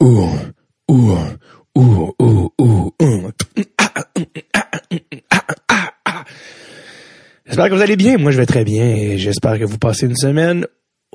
[0.00, 0.28] Ouh,
[0.90, 1.16] ouh,
[1.74, 3.30] ouh.
[7.46, 8.18] J'espère que vous allez bien.
[8.18, 10.66] Moi, je vais très bien et j'espère que vous passez une semaine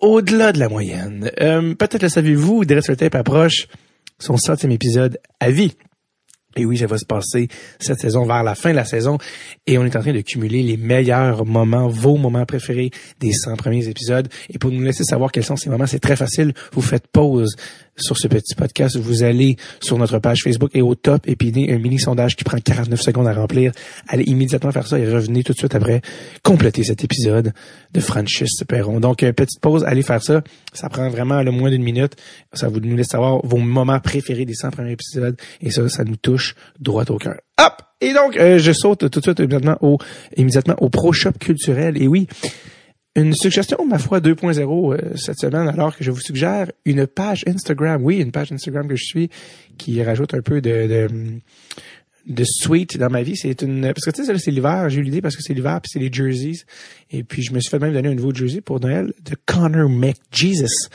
[0.01, 1.29] au-delà de la moyenne.
[1.41, 3.67] Euh, Peut-être le savez-vous, Dress le Tape approche
[4.19, 5.73] son centième épisode à vie.
[6.57, 7.47] Et oui, ça va se passer
[7.79, 9.17] cette saison vers la fin de la saison.
[9.67, 13.55] Et on est en train de cumuler les meilleurs moments, vos moments préférés des 100
[13.55, 14.27] premiers épisodes.
[14.49, 16.53] Et pour nous laisser savoir quels sont ces moments, c'est très facile.
[16.73, 17.55] Vous faites pause
[17.97, 18.97] sur ce petit podcast.
[18.97, 22.57] Vous allez sur notre page Facebook et au top épiner un mini sondage qui prend
[22.57, 23.71] 49 secondes à remplir.
[24.07, 26.01] Allez immédiatement faire ça et revenez tout de suite après
[26.43, 27.53] compléter cet épisode
[27.93, 28.99] de Francis Perron.
[28.99, 30.41] Donc, euh, petite pause, allez faire ça.
[30.73, 32.15] Ça prend vraiment le moins d'une minute.
[32.53, 35.35] Ça vous nous laisse savoir vos moments préférés des 100 premiers épisodes.
[35.61, 37.35] Et ça, ça nous touche droit au cœur.
[37.59, 37.73] Hop!
[38.01, 39.77] Et donc, euh, je saute tout de suite immédiatement
[40.35, 42.01] immédiatement au Pro Shop culturel.
[42.01, 42.27] Et oui,
[43.15, 47.43] une suggestion, ma foi, 2.0 euh, cette semaine, alors que je vous suggère une page
[47.45, 48.01] Instagram.
[48.03, 49.29] Oui, une page Instagram que je suis
[49.77, 51.09] qui rajoute un peu de, de,
[52.27, 53.35] de sweet dans ma vie.
[53.35, 54.89] C'est une parce que tu sais, c'est l'hiver.
[54.89, 56.63] J'ai eu l'idée parce que c'est l'hiver puis c'est les jerseys.
[57.09, 59.89] Et puis je me suis fait même donner un nouveau jersey pour Noël de Connor
[59.89, 60.89] McJesus.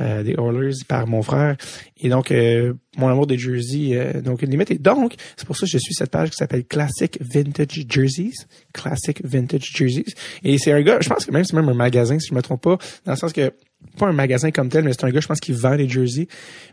[0.00, 1.54] Euh, des Oilers par mon frère.
[2.00, 4.70] Et donc euh, mon amour des jerseys euh, donc une limite.
[4.70, 8.46] Et donc c'est pour ça que je suis cette page qui s'appelle Classic Vintage Jerseys.
[8.72, 10.14] Classic Vintage Jerseys.
[10.44, 12.40] Et c'est un gars je pense que même c'est même un magasin si je me
[12.40, 12.78] trompe pas.
[13.04, 13.52] Dans le sens que
[13.98, 16.26] pas un magasin comme tel mais c'est un gars je pense qui vend les jerseys.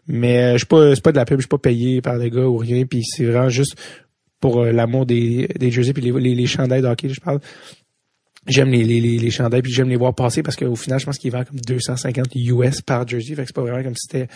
[0.07, 2.29] Mais je suis pas c'est pas de la pub je suis pas payé par le
[2.29, 2.85] gars ou rien.
[2.85, 3.75] Puis c'est vraiment juste
[4.39, 7.41] pour l'amour des des jerseys puis les les, les chandails je parle
[8.47, 11.17] j'aime les, les, les, chandails puis j'aime les voir passer parce qu'au final je pense
[11.17, 13.35] qu'ils vendent comme 250 US par jersey.
[13.35, 14.27] Fait que c'est pas vraiment comme si c'était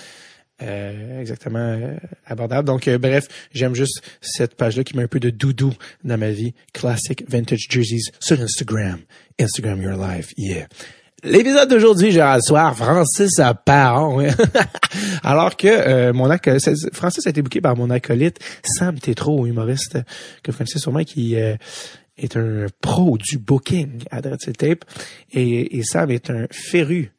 [0.62, 2.68] euh, exactement euh, abordable.
[2.68, 6.18] Donc euh, bref j'aime juste cette page là qui met un peu de doudou dans
[6.18, 6.54] ma vie.
[6.74, 9.00] Classic vintage jerseys sur Instagram.
[9.40, 10.68] Instagram your life yeah.
[11.26, 14.28] L'épisode d'aujourd'hui, à soir Francis à Paron.
[15.24, 16.30] Alors que euh, mon
[16.92, 20.00] Francis a été booké par mon acolyte Sam Tétro, humoriste
[20.44, 21.56] que vous connaissez sûrement, qui euh,
[22.18, 24.86] est un pro du booking à Dreadful Tape
[25.32, 27.12] et, et Sam est un féru,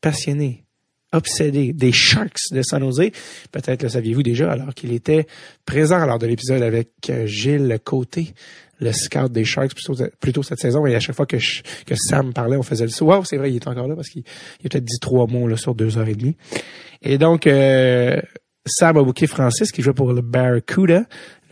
[0.00, 0.64] passionné,
[1.12, 3.10] obsédé des Sharks de San Jose.
[3.52, 5.26] Peut-être le saviez-vous déjà alors qu'il était
[5.64, 8.34] présent lors de l'épisode avec euh, Gilles Côté,
[8.80, 9.72] le scout des Sharks
[10.20, 10.86] plutôt, cette saison.
[10.86, 13.06] Et à chaque fois que, que Sam parlait, on faisait le saut.
[13.06, 15.56] Wow, c'est vrai, il est encore là parce qu'il a peut-être dit trois mots là,
[15.56, 16.36] sur deux heures et demie.
[17.02, 18.20] Et donc, euh,
[18.66, 21.04] Sam a booké Francis qui joue pour le Barracuda,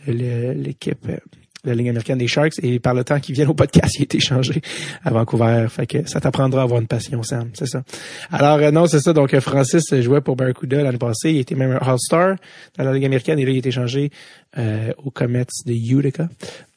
[0.05, 1.17] l'équipe euh,
[1.63, 4.03] la Ligue américaine des Sharks et par le temps qu'ils viennent au podcast, il a
[4.03, 4.61] été changé
[5.03, 5.67] à Vancouver.
[5.69, 7.83] Fait que ça t'apprendra à avoir une passion, Sam, c'est ça.
[8.31, 9.13] Alors euh, non, c'est ça.
[9.13, 11.31] Donc euh, Francis jouait pour Barracuda l'année passée.
[11.31, 12.35] Il était même un All-Star
[12.77, 14.11] dans la Ligue américaine et là il a été changé
[14.57, 16.29] euh, aux Comets de Utica,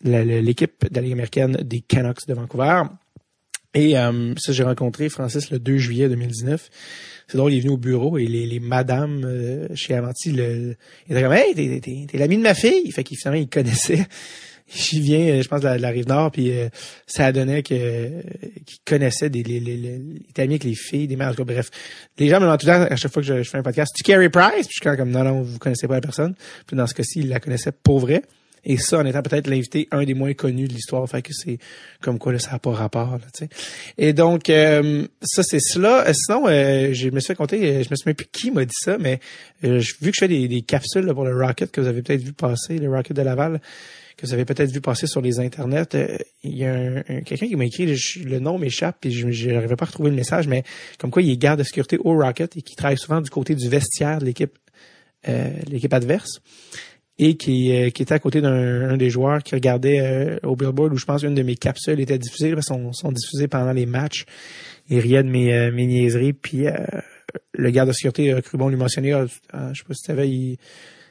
[0.02, 2.82] l'équipe de la Ligue américaine des Canucks de Vancouver.
[3.72, 6.70] Et euh, ça, j'ai rencontré Francis le 2 juillet 2019.
[7.28, 10.74] C'est drôle, il est venu au bureau et les, les madames euh, chez Avanti, le,
[11.08, 12.91] il était comme Hey, t'es, l'ami de ma fille.
[12.91, 14.06] Fait qu'il finalement il connaissait
[14.72, 16.69] j'y viens, euh, je pense, de la, rive nord, puis euh,
[17.06, 18.22] ça donnait que euh,
[18.64, 21.70] qu'ils connaissaient des les, les, les, étaient amis avec les filles, des mères, bref.
[22.19, 23.92] Les gens me demandent tout le temps à chaque fois que je, fais un podcast,
[23.94, 24.66] tu Carrie Price?
[24.66, 26.34] Puis je suis comme non, non, vous connaissez pas la personne.
[26.66, 28.22] Puis dans ce cas-ci, il la connaissait pour vrai.
[28.62, 31.56] Et ça, en étant peut-être l'invité un des moins connus de l'histoire, fait que c'est
[32.03, 33.16] comme quoi là, ça n'a pas rapport.
[33.16, 33.47] Là.
[33.97, 36.04] Et donc, ça, c'est cela.
[36.12, 39.19] sinon, je me suis fait compter, je me souviens plus qui m'a dit ça, mais
[39.62, 42.34] vu que je fais des, des capsules pour le Rocket que vous avez peut-être vu
[42.34, 43.62] passer, le Rocket de Laval,
[44.20, 45.94] que vous avez peut-être vu passer sur les internets.
[45.94, 49.76] Euh, il y a un, quelqu'un qui m'a écrit, le, nom m'échappe, et je n'arrivais
[49.76, 50.62] pas à retrouver le message, mais
[50.98, 53.54] comme quoi il est garde de sécurité au Rocket et qui travaille souvent du côté
[53.54, 54.59] du vestiaire de l'équipe
[55.28, 56.41] euh, l'équipe adverse
[57.19, 60.97] et qui, euh, qui était à côté d'un des joueurs qui regardait au Billboard où
[60.97, 64.25] je pense une de mes capsules était diffusée, sont, sont diffusées pendant les matchs.
[64.88, 66.64] Il riait de mes, niaiseries, puis
[67.53, 70.00] le garde de sécurité a cru bon lui mentionner, ah, ah, je sais pas si
[70.00, 70.59] tu savais, il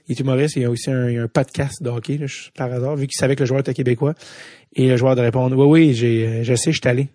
[0.10, 2.26] il est humoriste, il y a aussi un, un podcast de hockey, là,
[2.58, 4.16] par hasard, vu qu'il savait que le joueur était québécois.
[4.74, 7.10] Et le joueur de répondre, oui, oui, j'ai, je sais, je suis allé.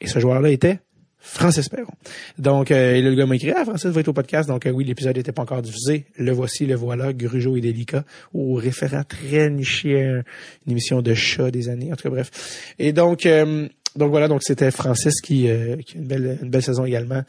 [0.00, 0.80] Et ce joueur-là était
[1.18, 1.92] Francis Perron.
[2.38, 4.48] Donc, euh, le gars m'a écrit, ah, Francis va être au podcast.
[4.48, 6.06] Donc, euh, oui, l'épisode n'était pas encore diffusé.
[6.16, 10.22] Le voici, le voilà, Grugeot et Délicat, au référent très niché
[10.66, 11.92] une émission de chat des années.
[11.92, 12.72] En tout cas, bref.
[12.78, 16.50] Et donc, euh, donc voilà, donc c'était Francis qui, euh, qui a une belle, une
[16.50, 17.22] belle saison également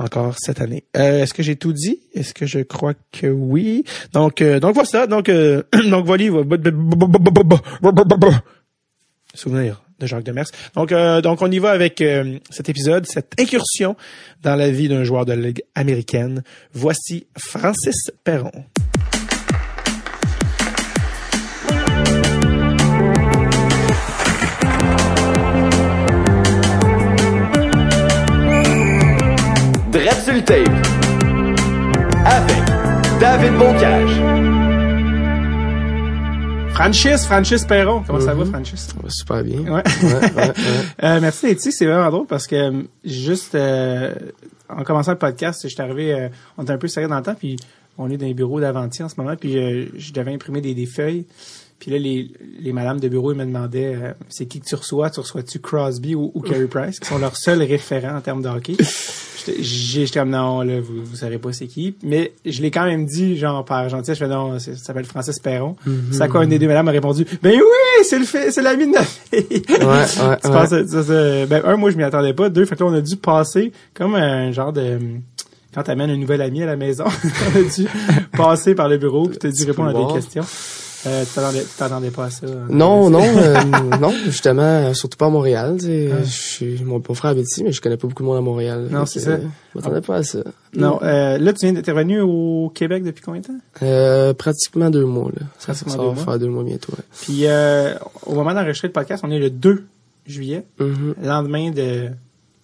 [0.00, 0.84] encore cette année.
[0.96, 2.00] Euh, est-ce que j'ai tout dit?
[2.14, 3.84] Est-ce que je crois que oui?
[4.12, 5.06] Donc, euh, donc voilà.
[5.06, 6.26] Donc, euh, donc voilà.
[9.34, 10.46] Souvenir de Jacques Demers.
[10.74, 13.96] Donc, euh, donc on y va avec euh, cet épisode, cette incursion
[14.42, 16.42] dans la vie d'un joueur de la Ligue américaine.
[16.72, 18.64] Voici Francis Perron.
[30.30, 30.46] Avec
[33.20, 34.10] David Bocage.
[36.72, 38.04] Francis, Francis Perron.
[38.06, 38.50] Comment ça va, Mhm.
[38.52, 38.80] Francis?
[38.80, 39.58] Ça va super bien.
[39.62, 39.82] Ouais.
[39.82, 39.82] Ouais,
[40.12, 40.52] ouais, ouais.
[41.02, 41.72] Euh, merci d'être ici.
[41.72, 44.14] C'est vraiment drôle parce que euh, juste euh,
[44.68, 47.34] en commençant le podcast, j'étais arrivé, euh, on était un peu serré dans le temps,
[47.34, 47.56] puis
[47.98, 50.74] on est dans les bureaux d'Avanti en ce moment, puis euh, je devais imprimer des,
[50.74, 51.26] des feuilles.
[51.80, 52.30] Puis là, les,
[52.60, 55.08] les madames de bureau, ils me demandaient euh, c'est qui que tu reçois?
[55.10, 58.48] Tu reçois-tu Crosby ou, ou Carey Price, qui sont leurs seuls référents en termes de
[58.48, 58.76] hockey?
[59.58, 61.94] J'étais comme non, là, vous, vous savez pas c'est qui.
[62.02, 65.38] Mais je l'ai quand même dit, genre, par gentillesse, je fais non, ça s'appelle Francis
[65.38, 65.76] Perron.
[66.12, 68.60] C'est à quoi une des deux madames a répondu Ben oui, c'est le fait, c'est
[68.62, 69.62] l'ami de notre fille.
[69.68, 70.36] Ouais, ouais, Tu ouais.
[70.52, 72.50] penses, ça, ça- ben, un, moi, je m'y attendais pas.
[72.50, 74.98] Deux, fait que là, on a dû passer comme un genre de,
[75.74, 77.04] quand t'amènes un nouvel ami à la maison,
[77.54, 77.86] on a dû
[78.36, 80.44] passer par le bureau puis t'as dû répondre à des questions.
[81.06, 81.30] Euh, tu
[81.78, 82.46] t'attendais, pas à ça.
[82.46, 82.66] hein?
[82.68, 83.54] Non, non, euh,
[84.00, 85.76] non, justement, euh, surtout pas à Montréal.
[85.78, 86.08] tu sais.
[86.12, 86.24] Ouais.
[86.24, 88.42] Je suis, mon, mon frère habite ici, mais je connais pas beaucoup de monde à
[88.42, 88.88] Montréal.
[88.90, 89.30] Non, c'est ça.
[89.30, 89.38] euh,
[89.74, 90.40] Je m'attendais pas à ça.
[90.74, 93.58] Non, euh, là, tu viens d'être revenu au Québec depuis combien de temps?
[93.82, 95.46] Euh, pratiquement deux mois, là.
[95.58, 96.24] Ça, Pratiquement ça deux va mois.
[96.24, 97.04] faire deux mois bientôt, ouais.
[97.22, 97.94] Puis, euh,
[98.26, 99.84] au moment d'enregistrer le podcast, on est le 2
[100.26, 101.14] juillet, Mhm.
[101.24, 102.08] lendemain de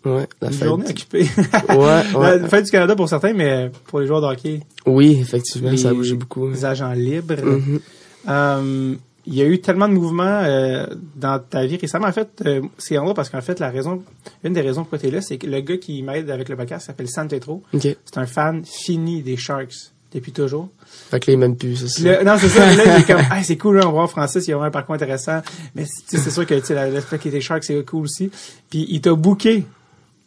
[0.04, 0.68] Ouais, la une fête.
[0.68, 1.26] journée occupée.
[1.70, 1.76] Ouais,
[2.14, 2.38] ouais.
[2.42, 5.88] La fête du Canada pour certains, mais pour les joueurs de hockey, Oui, effectivement, ça
[5.88, 6.48] a bougé beaucoup.
[6.48, 7.34] les agents libres.
[7.42, 7.80] Mhm.
[8.28, 8.94] Euh,
[9.28, 10.86] il y a eu tellement de mouvements euh,
[11.16, 12.06] dans ta vie récemment.
[12.06, 14.00] En fait, euh, c'est drôle parce qu'en fait, la raison,
[14.44, 16.54] une des raisons pourquoi tu es là, c'est que le gars qui m'aide avec le
[16.56, 17.62] podcast s'appelle Sam Tetro.
[17.74, 17.80] OK.
[17.82, 19.74] C'est un fan fini des Sharks
[20.12, 20.68] depuis toujours.
[21.10, 22.22] Fait que là, il m'aime plus, c'est ça.
[22.22, 22.72] non, c'est ça.
[22.76, 24.68] Là, il est comme, ah, c'est cool, là, on va voir Francis, il a vraiment
[24.68, 25.42] un parcours intéressant.
[25.74, 28.30] Mais c'est sûr que tu sais, la- l'aspect qui était Sharks, c'est cool aussi.
[28.70, 29.64] Puis il t'a booké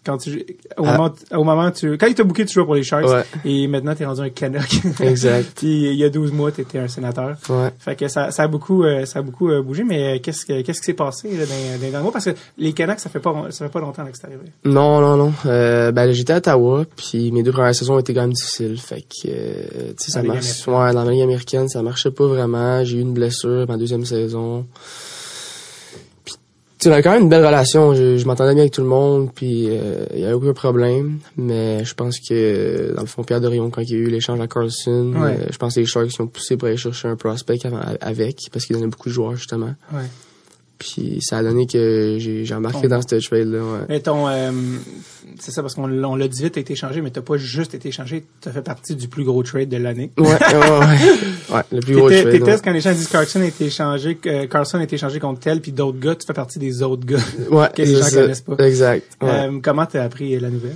[0.06, 0.46] quand tu,
[0.78, 0.94] au Ah.
[0.98, 3.06] moment, au moment tu, quand il t'a booké, tu jouais pour les Sharks.
[3.06, 3.24] Ouais.
[3.46, 4.70] Et maintenant, t'es rendu un Canuck.
[5.02, 5.52] Exact.
[5.58, 7.36] Puis il y a 12 mois, t'étais un sénateur.
[7.50, 7.70] Ouais.
[7.80, 10.46] Fait que ça, ça a beaucoup, euh, ça a beaucoup euh, bougé, mais euh, qu'est-ce
[10.46, 12.12] que, qu'est-ce qui s'est passé là, dans, dans mois?
[12.12, 14.42] Parce que les Canucks, ça fait pas, ça fait pas longtemps là, que c'est arrivé.
[14.66, 15.34] Non, non, non.
[15.46, 18.80] Euh, ben, j'étais à Ottawa, puis mes deux premières saisons ont été quand même difficiles.
[18.80, 20.66] Fait que, tu sais, ça marche.
[20.68, 22.84] Ouais, dans la Ligue américaine, ça marchait pas vraiment.
[22.86, 24.66] J'ai eu une blessure ma deuxième saison.
[26.80, 27.94] Puis, tu sais, on avait quand même une belle relation.
[27.94, 31.20] Je, je m'entendais bien avec tout le monde, puis euh, il y avait aucun problème.
[31.36, 34.40] Mais je pense que, dans le fond, Pierre Dorion, quand il y a eu l'échange
[34.40, 35.38] à Carlson, Ouais.
[35.42, 37.82] euh, je pense que les Sharks ils ont poussé pour aller chercher un prospect avant-
[38.00, 39.74] avec, parce qu'ils donnaient beaucoup de joueurs, justement.
[39.94, 40.06] Ouais.
[40.78, 43.60] Puis ça a donné que j'ai embarqué dans cette trade-là.
[43.60, 43.80] Ouais.
[43.90, 44.50] Mais ton, euh,
[45.40, 47.90] c'est ça parce qu'on l'a- dit vite, t'as été échangé, mais t'as pas juste été
[47.90, 50.12] échangé, t'as fait partie du plus gros trade de l'année.
[50.18, 51.56] Ouais, ouais, ouais.
[51.56, 52.30] Ouais, le plus gros trade.
[52.32, 52.60] t'étais, ouais.
[52.64, 55.62] quand les gens disent Carlson a été échangé, euh, Carlson a été échangé contre tel,
[55.62, 57.18] puis d'autres gars, tu fais partie des autres gars.
[57.50, 58.22] Ouais, que les gens ça.
[58.22, 58.56] connaissent pas.
[58.66, 59.06] Exact.
[59.22, 59.30] Ouais.
[59.30, 60.76] Euh, comment t'as appris la nouvelle?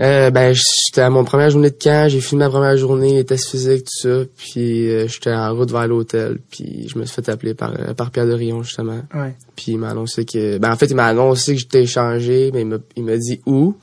[0.00, 3.24] Euh, ben, j'étais à mon première journée de camp, j'ai fini ma première journée, les
[3.24, 7.14] tests physiques, tout ça, puis euh, j'étais en route vers l'hôtel, puis je me suis
[7.14, 9.02] fait appeler par, euh, par Pierre de Rion, justement.
[9.14, 9.36] Ouais.
[9.54, 10.58] Puis il m'a annoncé que...
[10.58, 13.76] Ben, en fait, il m'a annoncé que j'étais échangé, mais il m'a, dit où?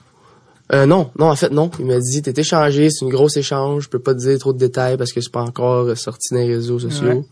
[0.73, 1.71] Euh, non, non, en fait, non.
[1.79, 4.51] Il m'a dit, t'es échangé, c'est une grosse échange, je peux pas te dire trop
[4.51, 7.07] de détails parce que c'est pas encore sorti dans les réseaux sociaux.
[7.07, 7.23] Ouais.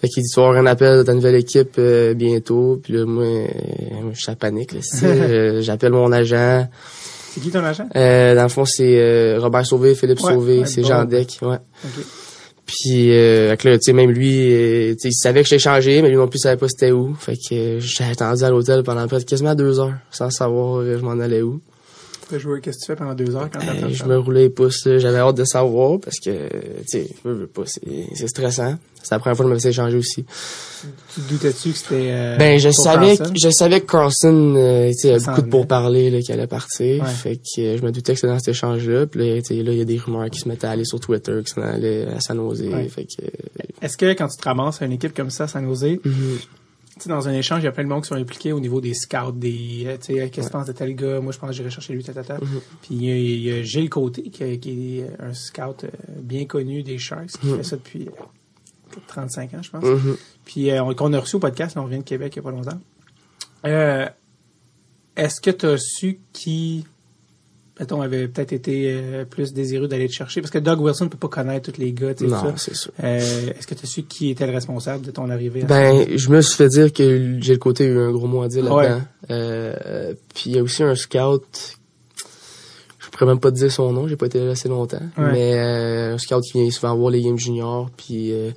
[0.00, 2.80] Fait qu'il dit, tu vas avoir un appel de ta nouvelle équipe euh, bientôt.
[2.82, 3.46] Puis là, moi, euh,
[4.02, 6.66] moi je suis à panique, euh, J'appelle mon agent.
[7.32, 7.86] C'est qui ton agent?
[7.94, 10.82] Euh, dans le fond, c'est euh, Robert Sauvé, Philippe Ouais, Sauvé, c'est.
[10.82, 11.58] Jean Deck, ouais.
[11.84, 12.04] Ok.
[12.66, 16.16] Puis, euh, là, tu sais, même lui, euh, il savait que j'étais changé, mais lui
[16.16, 17.14] non plus, il savait pas c'était où.
[17.16, 20.78] Fait que euh, j'ai attendu à l'hôtel pendant près de quasiment deux heures, sans savoir
[20.80, 21.60] euh, je m'en allais où.
[22.30, 24.16] T'as joué, qu'est-ce que tu fais pendant deux heures quand t'as Euh, fait je me
[24.18, 28.28] roulais les pouces, j'avais hâte de savoir, parce que, tu sais, je veux pas, c'est
[28.28, 28.76] stressant.
[29.02, 30.24] C'est la première fois que je me faisais échanger aussi.
[31.14, 34.94] Tu doutais-tu que c'était, euh, Ben, je savais, que- je savais que Carlson, euh, tu
[34.94, 37.02] sais, il y a beaucoup de pourparlers, qui allait partir.
[37.02, 37.08] Ouais.
[37.10, 39.06] Fait que euh, je me doutais que c'était dans cet échange-là.
[39.06, 40.84] Puis là, tu sais, là, il y a des rumeurs qui se mettaient à aller
[40.84, 42.60] sur Twitter, qui s'en allaient à San Jose.
[42.62, 42.88] Ouais.
[42.88, 43.28] Fait que, euh,
[43.82, 46.38] Est-ce que quand tu te ramasses à une équipe comme ça, San Jose, mhm.
[47.08, 48.94] Dans un échange, il y a plein de monde qui sont impliqués au niveau des
[48.94, 51.20] scouts, des, euh, tu sais, qu'est-ce que tu penses de tel gars?
[51.20, 52.34] Moi, je pense que j'irai chercher lui, tata.
[52.34, 52.60] Mhm.
[52.82, 55.88] Puis il y, a, il y a Gilles Côté, qui, qui est un scout euh,
[56.20, 59.84] bien connu des Sharks, qui fait ça depuis euh, 35 ans, je pense.
[59.84, 60.16] Mhm.
[60.44, 62.46] Puis euh, on- qu'on a reçu au podcast, là, on vient de Québec il n'y
[62.48, 62.80] a pas longtemps.
[63.66, 64.06] Euh,
[65.16, 66.86] Est-ce que tu as su qui,
[67.80, 70.40] mettons, avait peut-être été euh, plus désireux d'aller te chercher?
[70.42, 72.76] Parce que Doug Wilson ne peut pas connaître tous les gars, tu sais, Non, c'est
[72.76, 72.92] sûr.
[73.02, 73.18] Euh,
[73.58, 75.62] Est-ce que tu as su qui était le responsable de ton arrivée?
[75.62, 78.42] à Ben, je me suis fait dire que j'ai le côté eu un gros mot
[78.42, 78.88] à dire Ouais.
[78.88, 79.04] là-dedans.
[79.30, 81.78] Euh, puis il y a aussi un scout.
[82.98, 85.02] Je pourrais même pas te dire son nom, j'ai pas été là assez longtemps.
[85.18, 85.32] Ouais.
[85.32, 87.88] Mais euh, un scout qui vient souvent voir les games juniors.
[87.96, 88.50] Puis euh,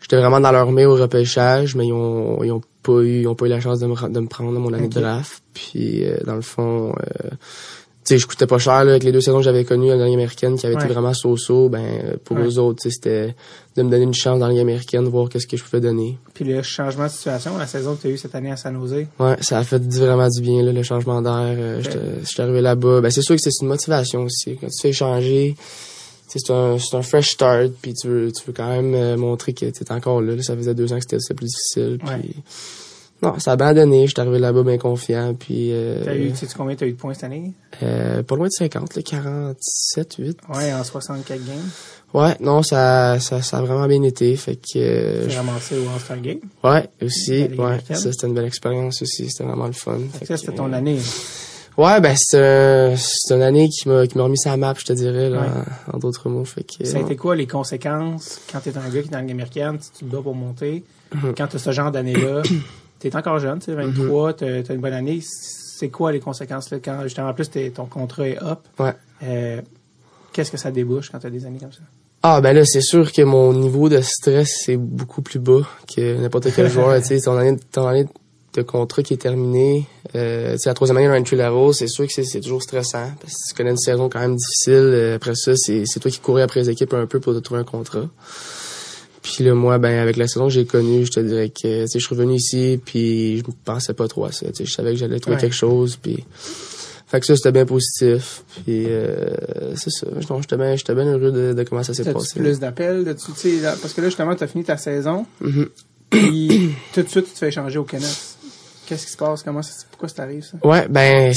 [0.00, 3.34] j'étais vraiment dans leur au repêchage, mais ils ont, ils ont pas eu, ils ont
[3.34, 5.42] pas eu la chance de me, de me prendre dans mon année de draft.
[5.54, 7.30] Puis euh, dans le fond, euh,
[8.14, 10.04] sais, je coûtais pas cher là, avec les deux saisons que j'avais connues à la
[10.04, 10.84] Ligue américaine, qui avaient Ouais.
[10.84, 11.68] été vraiment so-so.
[11.68, 12.44] Ben pour Ouais.
[12.46, 13.34] eux autres, c'était
[13.76, 16.18] de me donner une chance dans la Ligue américaine, voir qu'est-ce que je pouvais donner.
[16.34, 18.74] Puis le changement de situation, la saison que tu as eue cette année à San
[18.78, 21.32] Jose, Ouais, ça a fait vraiment du bien, là, le changement d'air.
[21.56, 21.98] Euh, j'étais-
[22.28, 23.00] J'étais arrivé là-bas.
[23.00, 24.56] Ben, c'est sûr que c'est une motivation aussi.
[24.60, 25.54] Quand tu fais changer,
[26.28, 29.52] c'est un, c'est un fresh start, puis tu veux, tu veux quand même euh, montrer
[29.52, 30.42] que tu es encore là, là.
[30.42, 31.98] Ça faisait deux ans que c'était c'était plus difficile.
[31.98, 32.20] Puis, Ouais.
[33.22, 34.06] Non, ça a abandonné.
[34.06, 35.34] Je suis arrivé là-bas bien confiant.
[35.34, 37.52] Puis, euh, T'as eu, sais tu combien t'as eu de points cette année?
[37.82, 40.38] euh, pas loin de 50, là, 47, 8.
[40.54, 41.56] Ouais, en 64 games.
[42.12, 44.34] Ouais, non, ça, ça, ça a vraiment bien été.
[44.36, 46.38] Fait que, euh, J'ai ramassé au All-Star Game.
[46.64, 49.28] ouais, aussi, ouais, ça c'était une belle expérience aussi.
[49.30, 49.98] C'était vraiment le fun.
[50.14, 50.98] Fait que ça, c'était ton euh, année.
[51.76, 54.84] Ouais, ben c'est un- c'est une année qui m'a qui m'a remis sa map, je
[54.84, 55.46] te dirais là, Ouais.
[55.92, 56.44] en, en d'autres mots.
[56.44, 57.06] Fait que Ça a ouais.
[57.06, 58.40] été quoi les conséquences?
[58.50, 60.34] Quand t'es un gars qui est dans la Ligue américaine, si tu te bats pour
[60.34, 60.82] monter,
[61.14, 61.34] Mhm.
[61.36, 62.42] quand t'as ce genre d'année-là,
[63.00, 66.70] t'es encore jeune, tu sais, 23, t'as t'as une bonne année, c'est quoi les conséquences
[66.70, 68.60] là quand justement en plus ton contrat est up?
[68.78, 68.94] Ouais.
[69.24, 69.60] Euh,
[70.32, 71.80] Qu'est-ce que ça débouche quand t'as des années comme ça?
[72.22, 76.18] Ah ben là, c'est sûr que mon niveau de stress c'est beaucoup plus bas que
[76.20, 77.00] n'importe quel joueur.
[77.00, 78.06] Tu sais, ton année, ton année
[78.52, 82.06] de contrat qui est terminée, euh, tu la troisième année de entry level, c'est sûr
[82.06, 84.72] que c'est toujours stressant parce que tu connais une saison quand même difficile.
[84.74, 87.38] Euh, Après ça, c'est c'est toi qui courais après les équipes un peu pour te
[87.38, 88.08] trouver un contrat.
[89.22, 91.98] Puis là, moi, ben avec la saison que j'ai connue, je te dirais que tu
[91.98, 94.46] je suis revenu ici, puis je pensais pas trop à ça.
[94.46, 95.40] Tu sais, je savais que j'allais trouver Ouais.
[95.42, 96.24] quelque chose, puis
[97.06, 98.42] fait que ça c'était bien positif.
[98.64, 100.06] Puis euh, c'est ça.
[100.40, 102.40] J'étais bien, j'étais bien heureux de, de comment ça s'est passé.
[102.40, 103.04] plus d'appels?
[103.42, 105.68] Tu Parce que là, justement, t'as fini ta saison, Mhm.
[106.08, 108.06] puis tout de suite, tu te fais échanger au Canucks.
[108.86, 109.42] Qu'est-ce qui se passe?
[109.44, 110.56] Comment ça, pourquoi ça t'arrive, ça?
[110.66, 111.32] Ouais, ben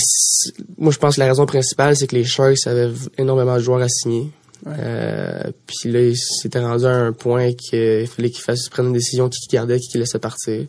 [0.77, 3.81] moi je pense que la raison principale c'est que les Sharks avaient énormément de joueurs
[3.81, 4.31] à signer.
[4.67, 8.95] Euh, puis là, ils s'étaient rendus à un point qu'il fallait qu'ils fassent prendre une
[8.95, 10.65] décision qui gardait, qui laissait partir.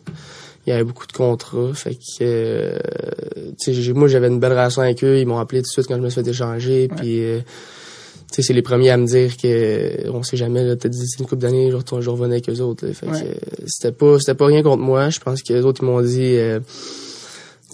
[0.67, 5.03] Il y avait beaucoup de contrats, fait que euh, moi j'avais une belle relation avec
[5.03, 7.39] eux, ils m'ont appelé tout de suite quand je me suis fait échanger, puis euh,
[8.31, 11.17] tu sais c'est les premiers à me dire que on sait jamais là, peut-être d'ici
[11.19, 12.87] une couple d'années je retourne je revenais avec eux autres.
[12.87, 12.93] là.
[12.95, 13.21] fait Ouais.
[13.21, 15.85] que euh, c'était pas c'était pas rien contre moi, je pense que les autres ils
[15.85, 16.59] m'ont dit euh,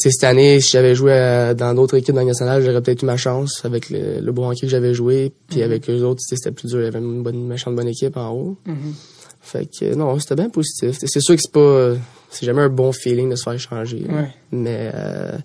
[0.10, 3.18] cette année, si j'avais joué à- dans d'autres équipes dans nationale, j'aurais peut-être eu ma
[3.18, 5.32] chance avec le, le bon hockey que j'avais joué.
[5.50, 5.66] Puis Mhm.
[5.66, 6.80] avec eux autres, c'était plus dur.
[6.80, 8.58] Il y avait une bonne, une méchante bonne équipe en haut.
[8.66, 8.94] Mhm.
[9.42, 10.98] Fait que non, c'était bien positif.
[11.00, 11.94] C'est sûr que c'est pas...
[12.30, 14.06] C'est jamais un bon feeling de se faire échanger.
[14.08, 14.14] là.
[14.14, 14.30] Ouais.
[14.52, 15.38] Mais euh,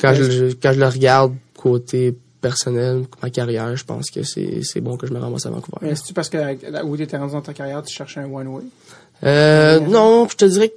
[0.00, 4.80] quand, je, le- quand je le regarde côté personnel, ma carrière, je pense que c'est
[4.82, 5.88] bon que je me ramasse à Vancouver.
[5.90, 6.36] Est-ce que parce que
[6.70, 8.62] là où tu étais rendu dans ta carrière, tu cherchais un one-way?
[9.24, 10.74] Euh, non, je te dirais que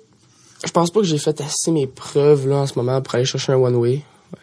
[0.66, 3.26] je pense pas que j'ai fait assez mes preuves là en ce moment pour aller
[3.26, 4.02] chercher un one way.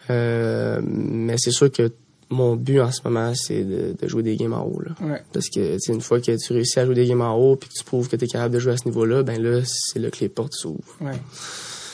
[0.09, 1.91] Euh, mais c'est sûr que
[2.29, 4.91] mon but en ce moment c'est de, de jouer des games en haut là.
[5.01, 5.21] Ouais.
[5.33, 7.73] Parce que une fois que tu réussis à jouer des games en haut puis que
[7.73, 10.11] tu prouves que tu es capable de jouer à ce niveau-là, ben là c'est là
[10.11, 10.95] que les portes s'ouvrent.
[11.01, 11.19] Ouais.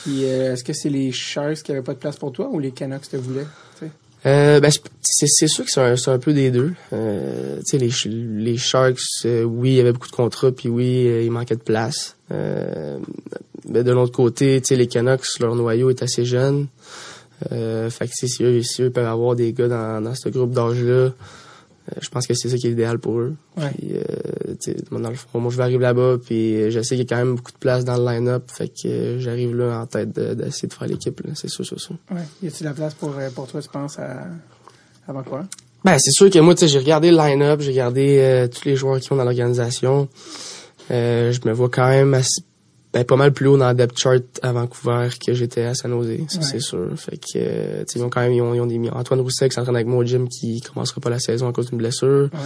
[0.08, 2.70] Euh, est-ce que c'est les Sharks qui avaient pas de place pour toi ou les
[2.70, 3.46] Canucks te voulaient?
[4.26, 6.72] Euh, ben, c'est sûr que c'est un, un peu des deux.
[6.92, 11.22] Euh, les, les Sharks, euh, oui, il y avait beaucoup de contrats, puis oui, euh,
[11.22, 12.16] il manquait de place.
[12.32, 12.98] Euh,
[13.68, 16.66] mais de l'autre côté, les Canucks, leur noyau est assez jeune.
[17.52, 20.52] Euh, fait que si eux, si eux peuvent avoir des gars dans, dans ce groupe
[20.52, 21.12] d'âge-là,
[22.00, 23.34] je pense que c'est ça qui est idéal pour eux.
[23.56, 23.70] Ouais.
[23.78, 24.00] Puis, euh,
[24.60, 26.96] tu sais, moi, dans le fond, moi, je vais arriver là-bas, puis euh, je sais
[26.96, 28.44] qu'il y a quand même beaucoup de place dans le line-up.
[28.50, 31.20] Fait que euh, j'arrive là en tête de- d'essayer de, faire l'équipe.
[31.34, 31.96] C'est sûr, c'est sûr.
[32.10, 32.22] Ouais.
[32.42, 34.26] Y a-t-il la place pour, euh, pour toi, tu penses, à,
[35.08, 35.42] à Vancouver?
[35.84, 38.64] Ben, c'est sûr que moi, tu sais, j'ai regardé le line-up, j'ai regardé euh, tous
[38.64, 40.08] les joueurs qui ont dans l'organisation.
[40.90, 42.42] Euh, je me vois quand même assez-
[42.98, 45.90] ben, pas mal plus haut dans le depth chart à Vancouver que j'étais à San
[45.90, 46.44] Jose, ça Ouais.
[46.44, 46.88] c'est sûr.
[46.96, 49.54] Fait que, euh, ils ont quand même, ils ont, ils ont des, Antoine Rousset qui
[49.54, 52.30] s'entraîne avec moi au gym qui commencera pas la saison à cause d'une blessure.
[52.32, 52.38] Ouais.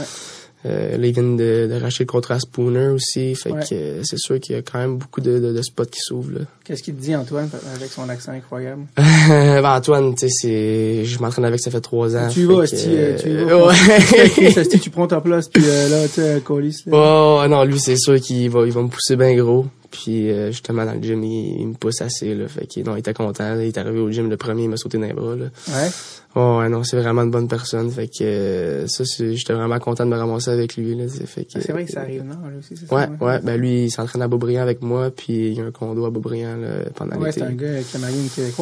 [0.67, 3.35] Euh, là, ils viennent de, de racheter le contrat à Spooner aussi.
[3.35, 3.61] Fait Ouais.
[3.61, 6.01] que euh, c'est sûr qu'il y a quand même beaucoup de, de, de spots qui
[6.01, 6.41] s'ouvrent.
[6.65, 8.83] Qu'est-ce qu'il te dit, Antoine, avec son accent incroyable?
[8.97, 12.29] ben, Antoine, tu sais, c'est, je m'entraîne avec ça fait trois ans.
[12.31, 13.67] tu vas, si, euh, tu vas.
[13.69, 14.65] ouais.
[14.83, 16.93] Tu prends ta place, puis là, tu sais, colis, là.
[16.95, 19.65] Oh non, lui c'est sûr qu'il va il va me pousser bien gros.
[19.91, 22.95] Puis euh, justement dans le gym, il, il me pousse assez là, fait que non,
[22.95, 23.65] il était content, là.
[23.65, 25.47] il est arrivé au gym le premier, il m'a sauté dans les bras là.
[25.69, 25.91] Ouais.
[26.37, 30.05] Oh ouais, non, c'est vraiment une bonne personne, fait que euh, ça j'étais vraiment content
[30.07, 32.23] de me ramasser avec lui là, c'est fait que Ah, C'est vrai que ça arrive,
[32.23, 32.37] non?
[32.49, 32.95] Lui aussi, c'est ça?
[32.95, 35.73] Ouais, ouais, ben lui il s'entraîne à Beaubriand avec moi, puis il y a un
[35.73, 37.41] condo à Beaubriand là, pendant Ouais, l'été.
[37.41, 37.67] c'est un gars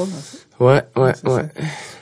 [0.05, 0.65] en fait.
[0.65, 1.15] Ouais, ouais, ouais.
[1.15, 1.49] ça.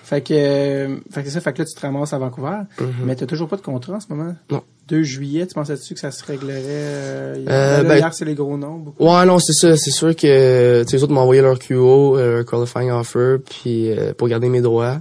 [0.04, 2.58] Fait que, euh, fait que c'est ça, fait que là, tu te ramasses à Vancouver,
[2.80, 2.86] Mhm.
[3.04, 4.36] mais t'as toujours pas de contrat en ce moment?
[4.52, 4.62] Non.
[4.88, 6.62] 2 juillet, tu pensais-tu que ça se réglerait?
[6.64, 7.34] Euh?
[7.48, 9.04] Euh, Ben hier, c'est les gros noms, beaucoup.
[9.04, 9.76] Ouais, non, c'est ça.
[9.76, 13.90] C'est sûr que tu sais, les autres m'ont envoyé leur QO, euh, qualifying offer, puis
[13.90, 15.00] euh, pour garder mes droits.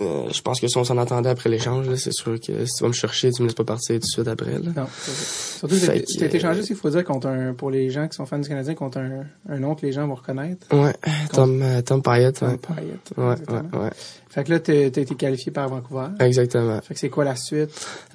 [0.00, 2.82] Euh, je pense que si on s'en attendait après l'échange, c'est sûr que si tu
[2.82, 4.52] vas me chercher, tu me laisses pas partir tout de suite après.
[4.52, 4.70] Là.
[4.76, 5.58] Non, c'est.
[5.58, 8.16] Surtout, que, t'as été euh, changé, il faut dire, contre un, pour les gens qui
[8.16, 10.66] sont fans du Canadien, contre un, un nom que les gens vont reconnaître.
[10.74, 10.94] Ouais,
[11.32, 12.56] Tom, euh, Tom Payette, Tom ouais.
[12.56, 13.12] Payette.
[13.16, 13.90] Ouais, ouais, ouais.
[14.28, 16.08] Fait que là, t'as été qualifié par Vancouver.
[16.20, 16.80] Exactement.
[16.82, 17.70] Fait que c'est quoi la suite?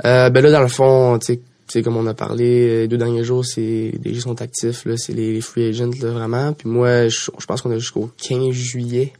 [0.05, 2.81] Euh, ben là, dans le fond, tu sais, tu sais, comme on a parlé, euh,
[2.81, 5.89] les deux derniers jours, c'est les gens sont actifs, là, c'est les, les free agents,
[6.01, 6.53] là, vraiment.
[6.53, 9.13] Puis moi, je, je pense qu'on a jusqu'au 15 juillet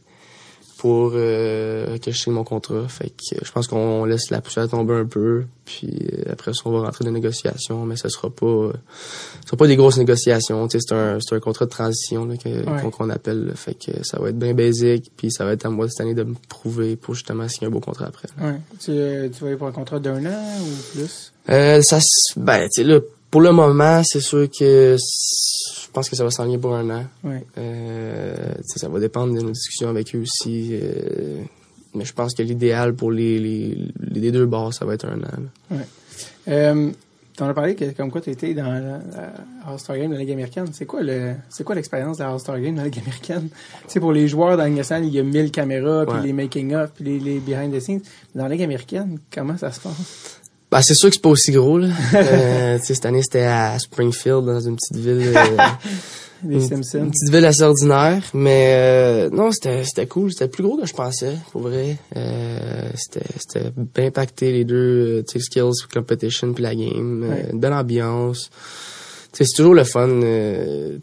[0.84, 2.86] pour euh, que je signe mon contrat.
[2.88, 5.44] Fait que euh, je pense qu'on laisse la poussière tomber un peu.
[5.64, 8.72] Puis euh, après ça, on va rentrer dans les négociations, mais ce sera pas euh,
[9.40, 10.68] ce sera pas des grosses négociations.
[10.68, 12.90] C'est un un contrat de transition Ouais.
[12.92, 13.46] qu'on appelle.
[13.46, 13.54] là.
[13.54, 15.10] Fait que ça va être bien basique.
[15.16, 17.70] Puis ça va être à moi cette année de me prouver pour justement signer un
[17.70, 18.28] beau contrat après.
[18.38, 18.60] Ouais.
[18.78, 21.32] Tu, euh, tu vas y pour un contrat d'un an ou plus?
[21.48, 21.98] Euh, ça,
[22.36, 23.00] ben, tu sais, là,
[23.34, 27.04] pour le moment, c'est sûr que je pense que ça va s'enligner pour un an.
[27.24, 27.44] Ouais.
[27.58, 30.70] Euh, ça va dépendre de nos discussions avec eux aussi.
[30.72, 31.42] euh,
[31.96, 33.76] mais je pense que l'idéal pour les, les,
[34.12, 35.40] les deux bords, ça va être un an.
[35.72, 35.76] là.
[36.46, 36.90] Euh,
[37.36, 39.32] T'en as parlé que, comme quoi tu étais dans la, la
[39.66, 40.66] All-Star Game de la Ligue américaine.
[40.72, 43.48] C'est quoi le c'est quoi l'expérience de la All-Star Game de la Ligue américaine?
[43.88, 46.22] Tu pour les joueurs dans la Ligue nationale, il y a 1000 caméras, puis Ouais.
[46.26, 48.02] les making-of, puis les, les behind the scenes.
[48.36, 50.40] Dans la Ligue américaine, comment ça se passe?
[50.74, 51.86] Ben, c'est sûr que c'est pas aussi gros, là.
[52.14, 55.32] euh, cette année, c'était à Springfield, dans une petite ville.
[55.36, 55.56] euh,
[56.48, 60.76] une, une petite ville assez ordinaire, mais euh, non, c'était c'était cool, c'était plus gros
[60.76, 61.96] que je pensais, pour vrai.
[62.16, 67.46] Euh, c'était c'était bien impacté les deux, euh, skills, competition puis la game, Ouais.
[67.52, 68.50] une belle ambiance.
[69.36, 70.08] C'est toujours le fun.
[70.08, 70.98] euh,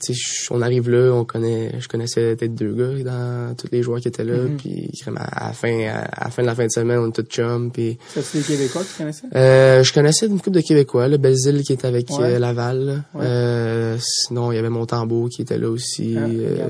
[0.51, 4.07] on arrive là, on connaît, je connaissais peut-être deux gars dans tous les joueurs qui
[4.07, 4.57] étaient là, Mhm.
[4.57, 7.09] puis vraiment, à la fin, à, à la fin de la fin de semaine, on
[7.09, 9.27] était tous chum, puis C'est les Québécois que tu connaissais?
[9.35, 12.23] euh, je connaissais une couple de Québécois, le Belzile qui était avec Ouais.
[12.35, 13.03] euh, Laval.
[13.13, 13.21] Ouais.
[13.25, 16.15] Euh, sinon, il y avait Montembeau qui était là aussi.
[16.17, 16.67] Ah, euh.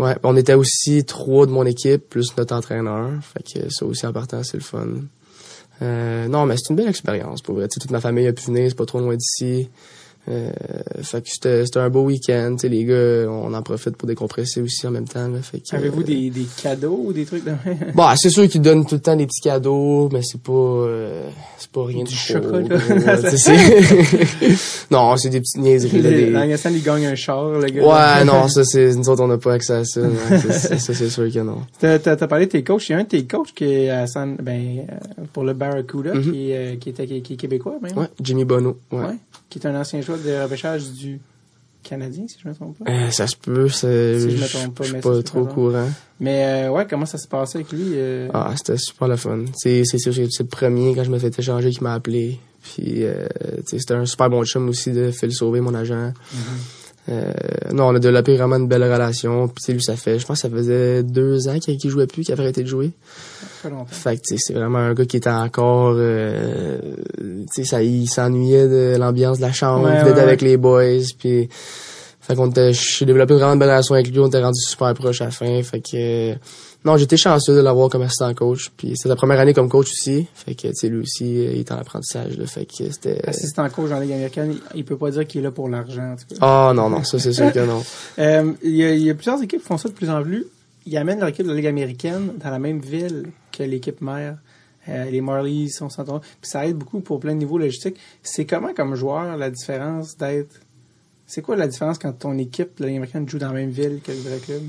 [0.00, 3.10] Ouais, on était aussi trois de mon équipe, plus notre entraîneur.
[3.22, 4.86] Fait que ça aussi en partant, c'est le fun.
[5.82, 7.68] Euh, non, mais c'est une belle expérience pour vrai.
[7.68, 9.68] Tu sais, toute ma famille a pu venir, c'est pas trop loin d'ici.
[10.26, 10.50] Euh,
[11.02, 12.56] fait que c'était c'était un beau week-end.
[12.62, 15.30] Les gars, on en profite pour décompresser aussi en même temps.
[15.72, 17.50] Avez-vous euh, des, des cadeaux ou des trucs de?
[17.94, 21.28] Bon, c'est sûr qu'ils donnent tout le temps des petits cadeaux, mais c'est pas euh,
[21.58, 22.80] c'est pas rien Du chocolat.
[23.36, 26.00] c'est- non, c'est des petites niaiseries.
[26.02, 27.82] là, des- Dans ils gagnent un char, le gars.
[28.18, 30.00] Ouais, non, ça c'est nous autres on n'a pas accès à ça.
[30.40, 31.58] ça, c'est sûr que non.
[31.78, 32.88] T'as, t'as, t'as parlé de tes coachs.
[32.88, 35.52] Il y a un de tes coachs qui est à San, ben, euh, pour le
[35.52, 36.22] Barracuda, Mhm.
[36.32, 37.96] qui, est, qui, était, qui, qui est québécois, même.
[37.96, 38.78] Ouais, Jimmy Bono.
[38.92, 39.00] Ouais.
[39.00, 39.14] Ouais.
[39.50, 41.20] Qui est un ancien joueur de repêchage du
[41.82, 42.90] Canadien, si je me trompe pas.
[42.90, 45.40] Euh, ça se peut, c'est Si je me je trompe pas, je suis pas trop
[45.40, 45.88] au courant.
[46.20, 47.92] Mais euh, ouais, comment ça se passait avec lui?
[47.94, 49.44] euh, Ah, c'était super le fun.
[49.54, 52.38] C'est c'est sûr que c'est le premier quand je me fait échanger qui m'a appelé.
[52.62, 53.04] Puis
[53.66, 56.12] c'était un super bon chum aussi de Phil Sauvé, mon agent.
[56.32, 56.40] Mhm.
[57.08, 57.32] Euh,
[57.72, 59.48] non, on a développé vraiment une belle relation.
[59.48, 62.32] Puis lui, ça fait, je pense, que ça faisait deux ans qu'il jouait plus, qu'il
[62.32, 62.92] avait arrêté de jouer.
[63.62, 66.78] ça fait que c'est vraiment un gars qui était encore, euh,
[67.18, 70.56] tu sais, ça, il s'ennuyait de l'ambiance de la chambre, Ouais, d'être ouais, avec les
[70.56, 71.02] boys.
[71.18, 71.48] Puis,
[72.20, 74.18] fait qu'on était, j'ai développé vraiment une belle relation avec lui.
[74.18, 75.62] On était rendu super proche à la fin.
[75.62, 76.34] Fait que
[76.84, 78.70] non, j'étais chanceux de l'avoir comme assistant coach.
[78.76, 80.26] Puis c'est sa première année comme coach aussi.
[80.34, 82.36] Fait que tu sais, lui aussi, euh, il est en apprentissage.
[82.36, 83.26] Là, fait que c'était.
[83.26, 86.16] Assistant coach en Ligue américaine, il, peut pas dire qu'il est là pour l'argent, en
[86.16, 86.36] tout cas.
[86.42, 87.82] Ah non non, ça c'est sûr que non.
[88.18, 90.22] Euh, il, y a, il y a plusieurs équipes qui font ça de plus en
[90.22, 90.46] plus.
[90.86, 94.36] Ils amènent leur équipe de la Ligue américaine dans la même ville que l'équipe mère.
[94.88, 96.20] Euh, les Marlies sont centraux.
[96.20, 97.96] Puis ça aide beaucoup pour plein de niveaux logistiques.
[98.22, 100.60] C'est comment, comme joueur, la différence d'être...
[101.26, 103.70] C'est quoi la différence quand ton équipe de la Ligue américaine joue dans la même
[103.70, 104.62] ville que le vrai club?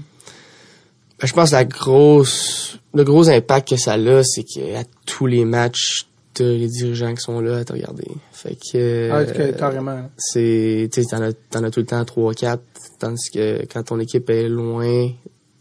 [1.20, 5.26] Ben, je pense que la grosse, le gros impact que ça a, c'est qu'à tous
[5.28, 8.08] les matchs, t'as les dirigeants qui sont là à te regarder.
[8.34, 10.10] Fait que, Ah, euh, carrément.
[10.18, 12.60] c'est, tu sais, t'en as, t'en as tout le temps 3-4,
[13.00, 15.10] tandis que quand ton équipe est loin,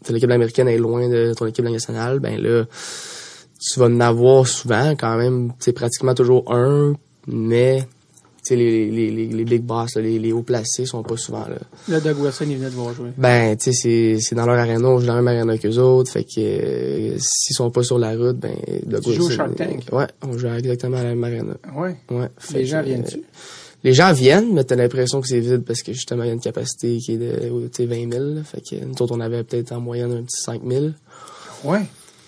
[0.05, 2.65] ton équipe américaine est loin de ton équipe nationale, ben là,
[3.61, 6.93] tu vas en avoir souvent, quand même, sais, pratiquement toujours un,
[7.27, 7.87] mais,
[8.49, 11.47] sais, les, les, les, les big boss, là, les, les hauts placés sont pas souvent
[11.47, 11.57] là.
[11.87, 13.09] Là, Doug Wilson, il venait de voir jouer.
[13.17, 16.11] Ben, tu sais, c'est, dans leur arena, on joue dans la même arena qu'eux autres,
[16.11, 18.55] fait que euh, s'ils sont pas sur la route, ben,
[18.85, 19.83] Doug Tu joues au Shark Tank.
[19.91, 21.53] euh, Ouais, on joue exactement à la même arena.
[21.75, 21.95] Ouais.
[22.09, 22.27] Ouais.
[22.53, 23.17] Les gens viennent-tu?
[23.17, 23.21] euh,
[23.83, 26.33] les gens viennent, mais t'as l'impression que c'est vide parce que justement, il y a
[26.33, 28.41] une capacité qui est de, tu sais, 20 000, là.
[28.43, 30.85] Fait que nous autres, on avait peut-être en moyenne un petit 5 000.
[31.63, 31.81] Ouais.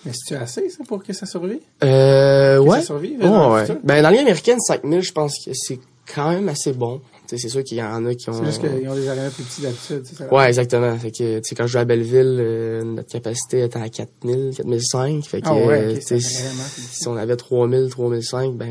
[0.06, 1.58] Mais c'est-tu assez, ça, pour que ça survive?
[1.84, 2.80] Euh, Que ouais.
[2.80, 3.19] ça survive?
[3.23, 3.62] Ouais.
[3.65, 3.80] futur?
[3.84, 5.80] Ben, dans l'Union américaine, 5 000, je pense que c'est
[6.13, 7.02] quand même assez bon.
[7.28, 8.34] Tu sais, c'est sûr qu'il y en a qui ont...
[8.34, 10.04] C'est juste qu'ils ont des arénas plus petits d'habitude.
[10.32, 10.98] Ouais, exactement.
[10.98, 14.52] Fait que, tu sais, quand je jouais à Belleville, euh, notre capacité était à 4000,
[14.56, 15.26] 4005.
[15.26, 18.70] Fait que, Ah ouais, si, on avait 3000, 3005, ben,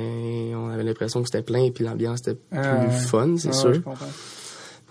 [0.57, 3.01] on avait l'impression que c'était plein puis l'ambiance était Ah, plus ouais.
[3.07, 3.75] fun, c'est Ah, sûr.
[3.75, 4.07] je comprends.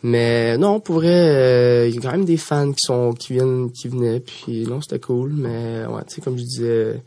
[0.04, 3.34] Mais non, pour vrai, euh, il y a quand même des fans qui sont qui
[3.34, 7.02] viennent qui venaient puis non, c'était cool, mais ouais, tu sais comme je disais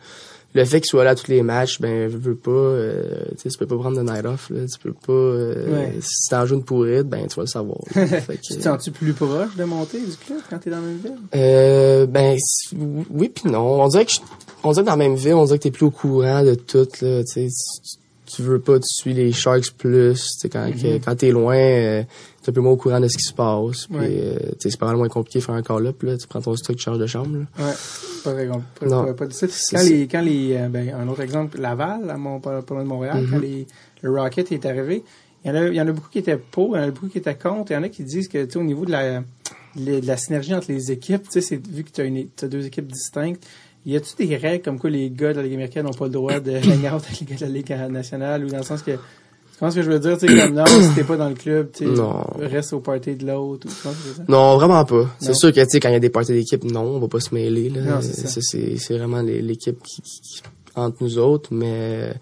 [0.55, 3.43] le fait qu'il soit là à tous les matchs, ben je veux pas euh, tu
[3.43, 5.95] sais tu peux pas prendre de night off là, tu peux pas euh, Ouais.
[6.01, 7.79] si t'en joues une pourrite, ben tu vas le savoir.
[7.91, 10.83] Fait que- Tu te sens-tu plus proche de monter du club quand t'es dans la
[10.83, 11.19] même ville?
[11.35, 12.37] Euh, ben
[13.11, 13.83] oui puis non.
[13.83, 14.21] On dirait que je-
[14.65, 16.55] on dirait que dans la même ville, on dirait que t'es plus au courant de
[16.55, 17.23] tout là.
[17.25, 20.15] Tu sais, tu- veux pas, tu suis les Sharks plus.
[20.15, 20.75] Tu sais, quand, Mhm.
[20.83, 22.03] que- quand t'es loin, euh,
[22.38, 23.87] t'es un peu moins au courant de ce qui se passe.
[23.87, 24.21] Puis, Ouais.
[24.23, 26.17] euh, c'est pas mal moins compliqué de faire un call-up, là.
[26.17, 27.65] Tu prends ton stock, tu changes de chambre, là.
[27.65, 27.73] Ouais,
[29.15, 29.47] pas ça.
[29.49, 32.83] C'est Quand les, quand les, euh, ben, un autre exemple, Laval, à mon, pas, loin
[32.83, 33.67] de Montréal, quand les,
[34.03, 35.03] le Rocket est arrivé,
[35.45, 36.89] il y en a, il y en a beaucoup qui étaient pour, il y en
[36.89, 38.65] a beaucoup qui étaient contre, il y en a qui disent que, tu sais, au
[38.65, 39.21] niveau de la,
[39.77, 42.91] de la synergie entre les équipes, tu sais, c'est, vu que tu as, deux équipes
[42.91, 43.47] distinctes,
[43.87, 46.11] y a-tu des règles comme quoi les gars de la Ligue américaine n'ont pas le
[46.11, 48.83] droit de hang out avec les gars de la Ligue nationale ou dans le sens
[48.83, 48.93] que,
[49.59, 51.35] comprends ce que je veux dire, tu sais, comme non, si t'es pas dans le
[51.35, 51.87] club, tu
[52.41, 53.71] reste au party de l'autre ou
[54.25, 54.31] que?
[54.31, 55.07] Non, vraiment pas.
[55.21, 57.09] C'est sûr que, tu sais, quand il y a des parties d'équipe, non, on va
[57.09, 57.81] pas se mêler, là.
[57.83, 58.41] Non, c'est ça.
[58.41, 60.43] c'est, c'est vraiment l'équipe qui, qui- qui-
[60.77, 62.19] entre nous autres, mais, tu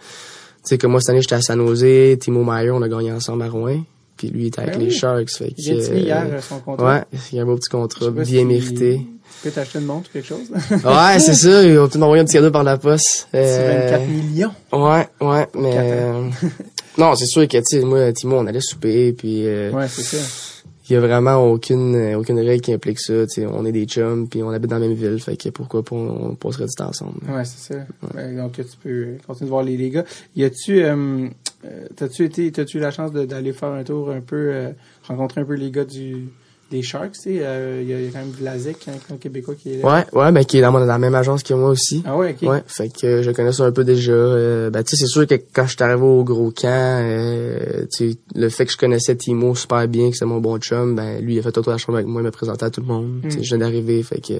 [0.64, 3.42] sais, comme moi, cette année, j'étais à San Jose, Timo Meyer, on a gagné ensemble
[3.42, 3.82] à Rouen,
[4.16, 4.90] puis lui, il était avec Ben les.
[4.90, 6.86] Sharks, fait que, Il signer hier euh, son contrat.
[6.96, 9.00] Ouais, il y a un beau petit contrat, bien si- mérité.
[9.42, 10.48] Tu peux t'acheter une montre ou quelque chose?
[10.70, 13.28] Ouais, c'est ça, ils vont peut-être un petit cadeau par la poste.
[13.30, 14.52] C'est Euh, 24 millions.
[14.72, 16.30] Ouais, ouais, mais...
[16.98, 20.02] Non, c'est sûr que, tu sais, moi, Timo, on allait souper, puis euh, Ouais, c'est
[20.02, 20.62] ça.
[20.88, 23.84] il y a vraiment aucune aucune règle qui implique ça, tu sais, on est des
[23.84, 26.66] chums, puis on habite dans la même ville, fait que pourquoi pas, on, on passerait
[26.66, 27.18] du temps ensemble.
[27.28, 27.80] Ouais, c'est ça.
[28.14, 30.04] Ouais, donc, tu peux continuer de voir les, les gars.
[30.34, 31.28] Y a-tu, euh,
[31.64, 34.70] euh, t'as-tu été, t'as-tu eu la chance d'aller faire un tour un peu, euh,
[35.06, 36.28] rencontrer un peu les gars du,
[36.70, 37.38] des Sharks, tu sais?
[37.42, 39.86] Euh, Il y, a- y a quand même Vlasic, un, un Québécois qui est là.
[40.12, 42.02] Ouais, ouais, ben qui est dans, mon- dans la même agence que moi aussi.
[42.04, 42.48] Ah ouais, ok.
[42.48, 44.12] Ouais, fait que je connais ça un peu déjà.
[44.12, 46.66] Euh, ben tu sais, c'est sûr que quand je suis arrivé au gros camp,
[47.04, 50.58] euh, tu sais, le fait que je connaissais Timo super bien, que c'était mon bon
[50.58, 52.64] chum, ben lui il a fait autour de la chambre avec moi, il m'a présenté
[52.64, 53.20] à tout le monde.
[53.22, 53.42] Tu sais, Mm.
[53.44, 54.34] je viens d'arriver, fait que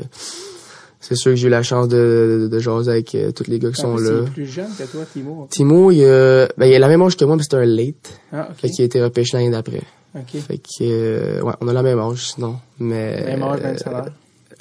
[0.99, 3.61] c'est sûr que j'ai eu la chance de, de, de jaser avec euh, tous les
[3.61, 4.11] gars qui En sont là.
[4.23, 5.47] Il est plus jeune que toi, Timo.
[5.51, 5.99] Timo, il
[6.57, 8.19] ben, il a la même âge que moi, mais c'est un late.
[8.33, 8.73] Ah, Fait ok.
[8.73, 9.83] qu'il a été repêché l'année d'après.
[10.16, 10.40] Ok.
[10.40, 12.57] Fait que, euh, ouais, on a la même âge, sinon.
[12.79, 14.07] Mais, Même âge, même salaire.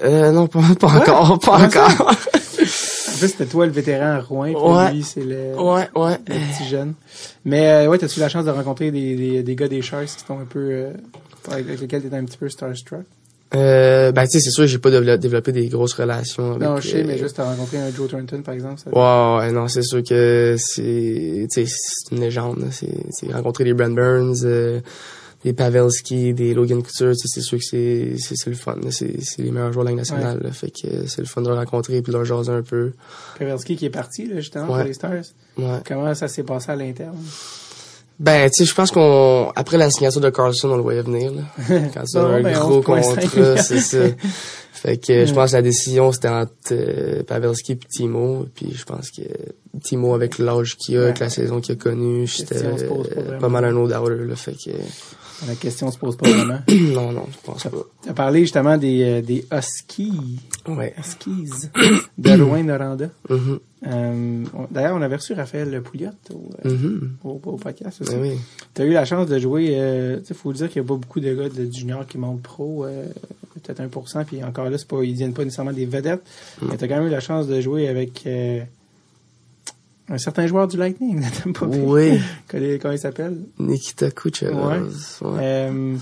[0.04, 2.02] euh, non, pas, pas encore, pas encore.
[2.02, 4.92] En plus, c'était toi le vétéran à Rouen, puis Ouais.
[4.94, 6.18] lui, c'est le, ouais, ouais.
[6.28, 6.94] le petit jeune.
[7.46, 10.08] Mais, euh, ouais, t'as-tu eu la chance de rencontrer des, des, des gars des Sharks
[10.18, 10.90] qui sont un peu, euh,
[11.50, 13.04] avec lesquels t'étais un petit peu starstruck?
[13.54, 16.64] Euh, ben, tu sais, c'est sûr, j'ai pas dévelop- développé des grosses relations avec...
[16.68, 18.82] Non, je sais, euh, mais juste t'as rencontré un Joe Thornton, par exemple.
[18.84, 18.90] Ça,
[19.38, 22.66] ouais, non, c'est sûr que c'est, tu sais, c'est une légende.
[22.72, 24.82] C'est, c'est rencontrer des Brand Burns, euh,
[25.46, 28.78] des Pavelski, des Logan Couture, c'est sûr que c'est, c'est, le fun.
[28.90, 30.52] C'est, c'est les meilleurs joueurs de la Ligue nationale, là.
[30.52, 32.94] Fait que euh, c'est le fun de les rencontrer puis de leur jaser un peu.
[33.38, 34.80] Pavelski qui est parti, là, justement, Ouais.
[34.80, 35.24] pour les Stars.
[35.60, 35.82] Ouais.
[35.88, 37.16] Comment ça s'est passé à l'interne?
[38.18, 41.32] Ben, tu sais, je pense qu'on, après la signature de Carlson, on le voyait venir,
[41.32, 41.44] là.
[41.94, 43.98] Quand tu as un ben, gros 11,5 contrat, c'est ça.
[44.86, 48.46] Fait que euh, je pense que la décision, c'était entre euh, Pavelski et Timo.
[48.54, 49.24] Puis je pense que
[49.84, 53.66] Timo, avec l'âge qu'il a, avec la saison qu'il a connue, c'était pas euh, mal
[53.66, 54.36] un autre outer, là.
[54.36, 54.70] Fait que,
[55.48, 56.60] La question se pose pas vraiment.
[56.94, 57.70] non, non, je pense pas.
[58.04, 60.94] Tu as parlé justement des, euh, des Huskies, Ouais.
[61.00, 61.70] Huskies
[62.18, 63.10] de Rouen-Noranda.
[63.30, 63.60] Mhm.
[63.88, 67.12] Euh, on- D'ailleurs, on avait reçu Raphaël Pouliot au, euh, Mhm.
[67.24, 68.16] au, au podcast aussi.
[68.16, 68.32] Ben oui.
[68.74, 70.96] Tu as eu la chance de jouer, euh, sais, faut dire qu'il n'y a pas
[70.96, 73.06] beaucoup de gars de junior qui montent pro, euh,
[73.66, 76.24] peut-être 1%, puis encore là, c'est pas, ils viennent pas nécessairement des vedettes,
[76.62, 76.68] Mm.
[76.70, 78.62] mais tu as quand même eu la chance de jouer avec euh,
[80.10, 81.22] un certain joueur du Lightning,
[81.60, 81.66] pas.
[81.66, 82.20] Oui.
[82.48, 83.38] Comment, comment il s'appelle?
[83.60, 84.92] Nikita Kucherov.
[85.22, 85.28] Ouais.
[85.30, 85.40] Ouais.
[85.42, 85.96] Euh,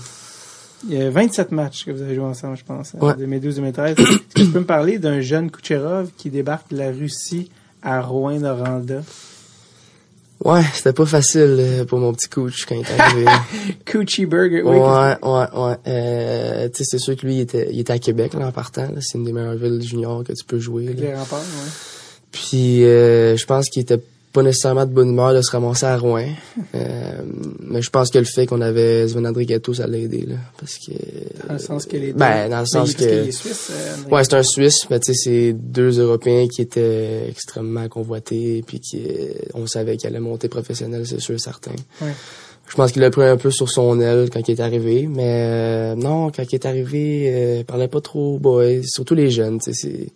[0.86, 3.14] il y a 27 matchs que vous avez joué ensemble, je pense, Ouais.
[3.14, 3.92] 2012-2013.
[3.98, 7.50] Est-ce que tu peux me parler d'un jeune Kucherov qui débarque de la Russie
[7.82, 9.02] à Rouen-Noranda?
[10.44, 13.24] Ouais, c'était pas facile euh, pour mon petit coach quand il est arrivé.
[13.90, 14.76] Coochie Burger, oui.
[14.76, 15.76] ouais, ouais, ouais.
[15.86, 18.52] Euh, tu sais, c'est sûr que lui, il était, il était à Québec, là, en
[18.52, 18.88] partant.
[19.00, 20.84] C'est une des meilleures villes juniors que tu peux jouer.
[20.88, 21.70] Avec les remparts, ouais.
[22.30, 24.00] Puis, euh, je pense qu'il était
[24.34, 26.26] pas nécessairement de bonne humeur de se ramasser à Rouen.
[26.74, 27.22] Euh,
[27.60, 30.34] mais je pense que le fait qu'on avait Sven Andrigato, ça l'a aidé, là.
[30.58, 30.92] Parce que...
[31.46, 32.18] Dans le sens que les deux.
[32.18, 34.12] Ben, dans le sens que- qu'il est suisse, euh, André.
[34.12, 38.80] Ouais, c'est un Suisse, mais tu sais, c'est deux Européens qui étaient extrêmement convoités, puis
[38.80, 41.70] qui, euh, on savait qu'il allait monter professionnel, c'est sûr, certain.
[42.02, 42.12] Ouais.
[42.66, 45.46] Je pense qu'il a pris un peu sur son aile quand il est arrivé, mais
[45.46, 49.72] euh, non, quand il est arrivé, il parlait pas trop boys, surtout les jeunes, tu
[49.72, 50.08] sais, c'est...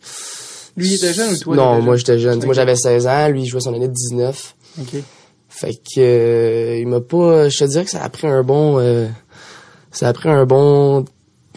[0.78, 1.56] Lui, il était jeune ou toi?
[1.56, 2.42] Non, moi j'étais jeune.
[2.44, 4.54] Moi j'avais 16 ans, lui il jouait son année de 19.
[4.80, 4.96] OK.
[5.48, 8.78] Fait que euh, il m'a pas je te dirais que ça a pris un bon
[8.78, 9.08] euh,
[9.90, 11.04] ça a pris un bon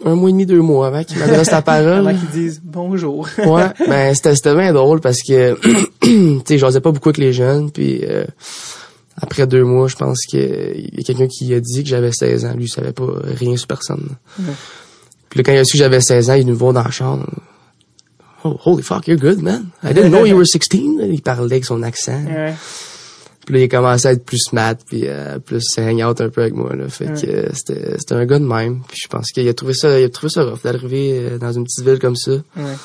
[0.04, 2.08] un mois et demi, deux mois avant qu'il m'adresse la parole.
[2.08, 3.28] Avant qu'ils disent bonjour.
[3.38, 5.56] ouais, ben c'était c'était bien drôle parce que
[6.02, 8.26] tu sais, j'osais pas beaucoup avec les jeunes puis euh,
[9.18, 12.12] après deux mois, je pense que il y a quelqu'un qui a dit que j'avais
[12.12, 14.10] 16 ans, lui il savait pas rien sur personne.
[14.40, 14.54] Ouais.
[15.30, 16.92] Puis là, quand il a su que j'avais 16 ans, il me voir dans la
[16.92, 17.26] chambre.
[18.44, 19.68] Oh, holy fuck, you're good, man.
[19.84, 20.70] I didn't know you were 16.
[21.12, 22.24] Il parlait avec son accent.
[22.26, 22.54] Ouais.
[23.46, 26.30] Puis là, il a commencé à être plus smart, puis euh, plus hang out un
[26.30, 26.76] peu avec moi.
[26.76, 26.88] Là.
[26.90, 27.22] Fait Ouais.
[27.22, 28.82] que euh, c'était c'était un gars de même.
[28.88, 31.52] Puis je pense qu'il a trouvé ça il a trouvé ça rough d'arriver euh, dans
[31.52, 32.32] une petite ville comme ça.
[32.32, 32.76] Ouais.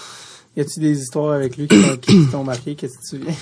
[0.57, 2.75] Y a-tu des histoires avec lui qui t'ont- qui t'ont marqué?
[2.75, 3.35] Qu'est-ce que tu te souviens?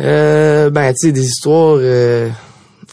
[0.00, 2.28] Euh, ben, tu sais, des histoires, euh,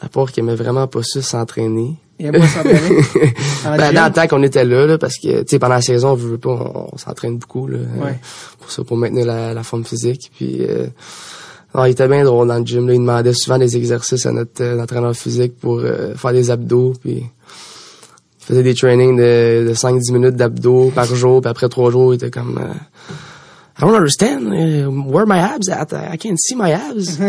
[0.02, 1.96] à part qu'il aimait vraiment pas ça s'entraîner.
[2.20, 3.02] Il s'entraîner.
[3.66, 5.82] En Ben, dans le temps qu'on était là, là, parce que, tu sais, pendant la
[5.82, 7.78] saison, on veut pas, on, on s'entraîne beaucoup, là.
[7.78, 8.20] euh, Ouais.
[8.60, 10.32] pour ça, pour maintenir la, la forme physique.
[10.36, 10.88] Puis, euh,
[11.74, 12.94] non, il était bien drôle dans le gym, là.
[12.94, 16.94] Il demandait souvent des exercices à notre euh, entraîneur physique pour euh, faire des abdos,
[17.02, 21.90] puis il faisait des trainings de, de 5-10 minutes d'abdos par jour, puis après trois
[21.92, 22.60] jours, il était comme...
[23.82, 25.94] euh, I don't understand uh, where my abs at?
[25.94, 27.20] I can't see my abs.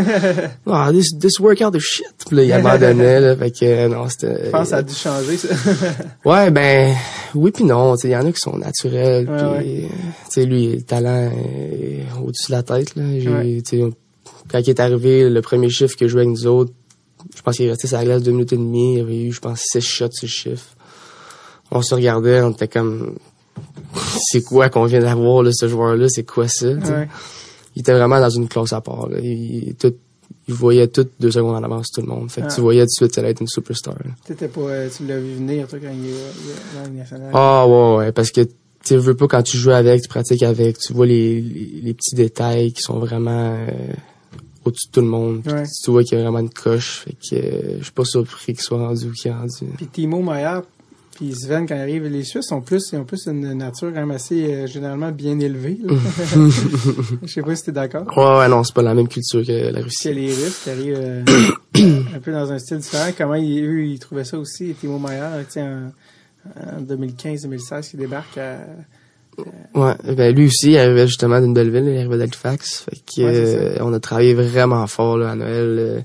[0.66, 2.24] oh, this this workout is shit.
[2.26, 4.46] Puis là, il abandonnait là, fait que euh, non, c'était.
[4.46, 5.54] Je pense que ça a dû changer, ça.
[6.24, 6.94] Ouais, ben
[7.34, 7.96] oui puis non.
[7.96, 9.28] Tu il y en a qui sont naturels.
[9.28, 9.84] Ouais, puis, ouais.
[9.84, 9.88] euh,
[10.26, 12.94] tu sais, lui, le talent est au-dessus de la tête.
[12.96, 13.04] Là.
[13.04, 13.62] Ouais.
[14.50, 16.72] quand il est arrivé, le premier chiffre que je jouais avec nous autres,
[17.36, 18.96] je pense qu'il est resté sur la glace deux minutes et demie.
[18.96, 20.66] Il avait eu, je pense, six shots sur le chiffre.
[21.70, 23.14] On se regardait, on était comme,
[24.30, 26.68] c'est quoi qu'on vient d'avoir là, ce joueur-là, c'est quoi ça?
[26.68, 27.08] Ouais.
[27.76, 29.08] Il était vraiment dans une classe à part.
[29.08, 29.18] Là.
[29.20, 29.94] Il, tout,
[30.48, 32.30] il voyait tout deux secondes en avance tout le monde.
[32.30, 32.54] Fait que Ah.
[32.54, 33.94] tu voyais tout de suite qu'elle allait être une superstar.
[34.24, 37.30] T'étais pas, euh, tu l'as vu venir, toi, quand il est dans.
[37.32, 38.40] Ah ouais, ouais, parce que
[38.84, 41.94] tu veux pas quand tu joues avec, tu pratiques avec, tu vois les, les, les
[41.94, 43.92] petits détails qui sont vraiment euh,
[44.64, 45.42] au-dessus de tout le monde.
[45.46, 45.64] Ouais.
[45.84, 47.04] Tu vois qu'il y a vraiment une coche.
[47.04, 49.66] Fait que euh, je suis pas surpris qu'il soit rendu où qu'il est rendu.
[49.76, 50.60] Puis Timo Meyer,
[51.20, 54.00] puis Sven, quand ils arrivent, les Suisses sont plus, ils ont plus une nature quand
[54.00, 55.78] même assez, euh, généralement, bien élevée.
[56.34, 58.06] Je sais pas si t'es d'accord.
[58.16, 60.14] Ouais, ouais, non, c'est pas la même culture que la Russie.
[60.14, 61.22] les Russes qui arrivent euh,
[62.14, 63.10] un peu dans un style différent.
[63.16, 65.92] Comment ils, eux, ils trouvaient ça aussi, Timo Meyer, tu sais, en,
[66.56, 68.58] en 2015-2016, qui débarque à...
[69.74, 72.80] Ouais, ben lui aussi, il arrivait justement d'une belle ville, il arrivait d'Halifax.
[72.88, 75.76] Fait que Ouais, c'est euh, on a travaillé vraiment fort là, à Noël.
[75.78, 76.00] euh.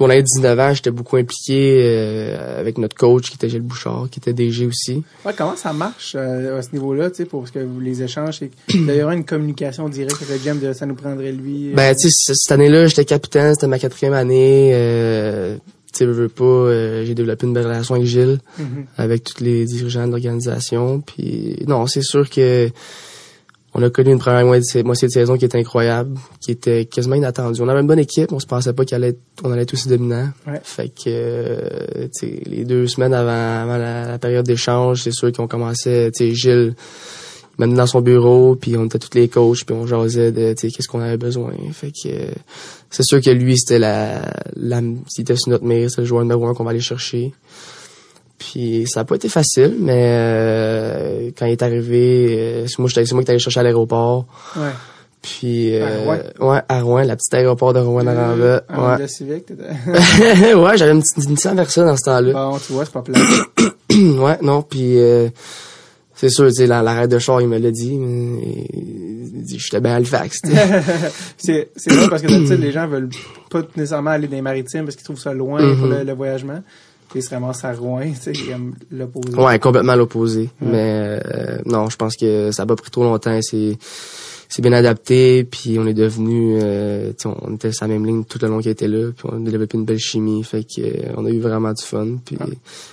[0.00, 4.08] On avait 19 ans, j'étais beaucoup impliqué euh, avec notre coach qui était Gilles Bouchard,
[4.10, 5.04] qui était DG aussi.
[5.24, 8.40] Ouais, comment ça marche euh, à ce niveau-là, tu sais, pour que vous les échanges,
[8.40, 8.50] qu'il
[8.90, 11.70] y aura une communication directe avec GM de ça nous prendrait lui.
[11.70, 14.72] euh, Ben, tu sais, cette année-là, j'étais capitaine, c'était ma quatrième année.
[14.74, 15.56] Euh,
[15.92, 18.86] tu sais, veux, veux pas, euh, j'ai développé une belle relation avec Gilles, mhm.
[18.98, 21.00] avec tous les dirigeants de l'organisation.
[21.02, 22.68] Puis, non, c'est sûr que
[23.74, 27.60] on a connu une première moitié, de saison qui était incroyable, qui était quasiment inattendue.
[27.60, 29.74] On avait une bonne équipe, on se pensait pas qu'elle allait être, on allait être
[29.74, 30.28] aussi dominant.
[30.46, 30.60] Ouais.
[30.62, 32.08] Fait que, euh,
[32.46, 36.76] les deux semaines avant, avant la, la période d'échange, c'est sûr qu'on commençait, tu Gilles,
[37.56, 40.30] il m'a mis dans son bureau, puis on était tous les coachs, puis on jasait
[40.30, 41.52] de, qu'est-ce qu'on avait besoin.
[41.72, 42.30] Fait que, euh,
[42.90, 44.22] c'est sûr que lui, c'était la,
[44.54, 47.32] la, s'il était sur notre mire, c'est le joueur numéro un qu'on va aller chercher.
[48.52, 52.90] Puis ça a pas été facile, mais euh, quand il est arrivé, euh, c'est moi,
[52.92, 54.26] c'est moi qui allé chercher à l'aéroport.
[54.56, 54.68] Ouais.
[55.22, 56.00] Puis À euh,
[56.38, 56.50] Rouen?
[56.52, 59.06] ouais, à Rouen, la petite aéroport de Rouen Euh, en Ouais.
[59.06, 61.18] T'étais- ouais, j'avais une petite
[61.54, 62.32] Versa dans ce temps-là.
[62.32, 63.18] Bon, tu vois, c'est pas plat.
[63.90, 65.28] ouais, non, puis euh,
[66.14, 69.80] c'est sûr, tu sais, la- l'arrêt de char, il me l'a dit, il dit, j'étais
[69.80, 70.42] bien à Halifax.
[71.38, 73.08] c'est c'est vrai parce que d'habitude, les gens veulent
[73.50, 75.98] pas nécessairement aller dans les maritimes parce qu'ils trouvent ça loin pour Mhm.
[75.98, 76.60] le, le voyagement.
[77.14, 79.36] Ils se ramassent à Rouen, tu sais, comme l'opposé.
[79.36, 80.50] ouais, complètement l'opposé.
[80.60, 83.38] Mais euh, non, je pense que ça a pas pris trop longtemps.
[83.42, 83.76] C'est
[84.46, 88.38] c'est bien adapté, puis on est devenu, euh, on était sur la même ligne tout
[88.40, 91.12] le long qu'il était là, puis on a développé une belle chimie, fait que euh,
[91.16, 92.18] on a eu vraiment du fun.
[92.24, 92.36] Puis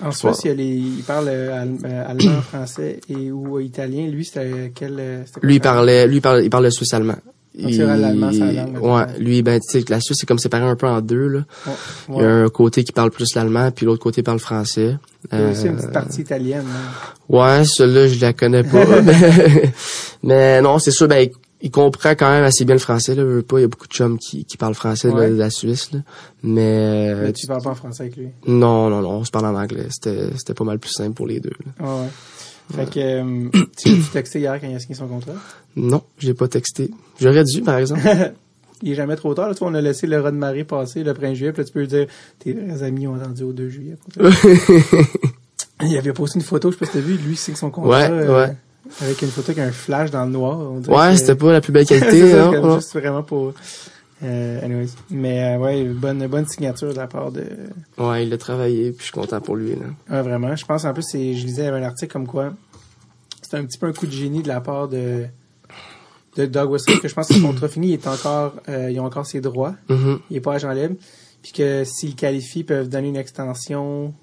[0.04, 4.08] En Suisse, il, il parle euh, al- allemand, français et ou italien.
[4.08, 5.26] Lui, c'était quel...
[5.44, 7.18] lui il parlait, lui il il le suisse allemand.
[7.54, 10.88] Vrai, l'allemand, langue, ouais, lui, ben, tu sais, la Suisse, c'est comme séparé un peu
[10.88, 11.40] en deux, là.
[11.68, 11.74] Ouais.
[12.10, 14.96] Il y a un côté qui parle plus l'allemand, puis l'autre côté parle français.
[15.34, 16.66] Il y a aussi une Euh, petite partie italienne.
[16.66, 16.92] hein.
[17.28, 19.02] Ouais, celle-là, je la connais pas.
[19.02, 19.14] mais,
[20.24, 21.32] mais non, c'est sûr, ben, il,
[21.64, 23.42] il comprend quand même assez bien le français, là.
[23.44, 25.92] Pas, il y a beaucoup de chums qui, qui parlent français, là, de la Suisse,
[25.92, 26.00] là.
[26.44, 28.30] Mais, Mais tu parles pas en français avec lui?
[28.48, 29.88] non, non, non, on se parle en anglais.
[29.90, 31.86] C'était, c'était pas mal plus simple pour les deux, là.
[31.86, 32.08] Ouais.
[32.72, 35.34] Fait que, euh, tu as texté hier quand il a signé son contrat?
[35.76, 36.92] Non, j'ai pas texté.
[37.20, 38.02] J'aurais dû, par exemple.
[38.84, 39.48] Il est jamais trop tard.
[39.48, 41.52] Là, tu vois, on a laissé le raz de marée passer le 1er juillet.
[41.52, 42.08] Puis là, tu peux lui dire,
[42.40, 43.96] tes vrais amis ont attendu au 2 juillet.
[45.84, 47.92] il avait posté une photo, je sais pas si t'as vu, lui signe son contrat.
[47.92, 48.56] Ouais, euh, ouais.
[49.02, 50.58] Avec une photo avec un flash dans le noir.
[50.60, 52.76] On Ouais, c'était pas la plus belle C'est qualité, non.
[52.76, 53.54] juste vraiment pour...
[54.24, 54.92] Euh, anyways.
[55.10, 57.44] Mais euh, ouais, bonne, bonne signature de la part de...
[57.98, 59.88] Ouais, il a travaillé, puis je suis content pour lui, là.
[60.10, 60.56] Ouais, vraiment.
[60.56, 62.54] Je pense en plus, c'est, je lisais un article comme quoi
[63.52, 65.26] c'est un petit peu un coup de génie de la part de,
[66.38, 69.00] de Doug Wilson, que je pense que son contrat fini, il est encore, euh, ils
[69.00, 69.76] ont encore ses droits.
[69.90, 70.20] Mhm.
[70.30, 70.96] Il est pas agent libre.
[71.44, 74.14] Puis que s'ils qualifient, ils peuvent donner une extension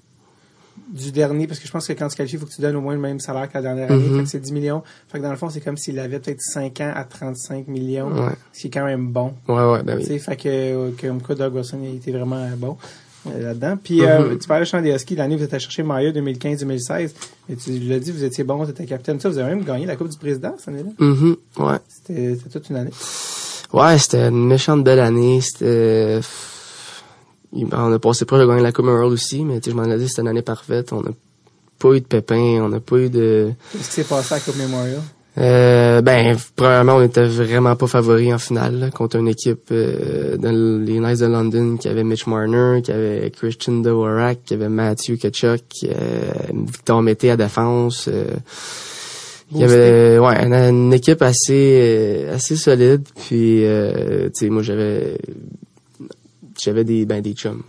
[0.93, 2.75] du dernier, parce que je pense que quand tu qualifies, il faut que tu donnes
[2.75, 4.03] au moins le même salaire que la dernière année.
[4.07, 4.17] Mhm.
[4.17, 4.81] Fait que c'est 10 millions.
[5.07, 8.07] Fait que dans le fond, c'est comme s'il avait peut-être 5 ans à 35 millions,
[8.11, 8.31] Ouais.
[8.53, 9.33] ce qui est quand même bon.
[9.47, 10.05] Ouais, ouais, ben Tu oui.
[10.05, 12.75] sais, fait que, euh, comme quoi Doug Wilson il était vraiment euh, bon
[13.27, 13.77] euh, là-dedans.
[13.83, 14.39] Puis euh, Mhm.
[14.39, 17.13] tu parlais de champ des Huskies, l'année où vous êtes allé chercher Maillot 2015-2016.
[17.49, 19.19] Et tu l'as dit, vous étiez bon, vous étiez capitaine.
[19.19, 20.89] Ça, vous avez même gagné la Coupe du Président cette année-là.
[20.97, 21.35] Mhm.
[21.57, 21.77] Ouais.
[21.87, 22.91] C'était c'était toute une année.
[23.73, 25.41] Ouais, c'était une méchante belle année.
[25.41, 26.19] C'était...
[27.53, 30.07] On a passé proche de gagner la Coupe Memorial aussi, mais je m'en ai dit
[30.07, 30.93] c'était une année parfaite.
[30.93, 31.11] On n'a
[31.79, 33.51] pas eu de pépins, on n'a pas eu de...
[33.71, 35.01] Qu'est-ce qui s'est passé à la Coupe Memorial?
[35.37, 40.35] Euh, ben, premièrement, on était vraiment pas favoris en finale là, contre une équipe euh,
[40.37, 44.69] dans les Knights de London qui avait Mitch Marner, qui avait Christian Dvorak, qui avait
[44.69, 48.09] Matthew Kachuk, euh, Victor Mété à défense.
[48.11, 48.25] Euh,
[49.51, 54.49] il y avait ouais une, une équipe assez euh, assez solide puis euh, tu sais
[54.49, 55.17] moi j'avais
[56.63, 57.63] j'avais des ben des chums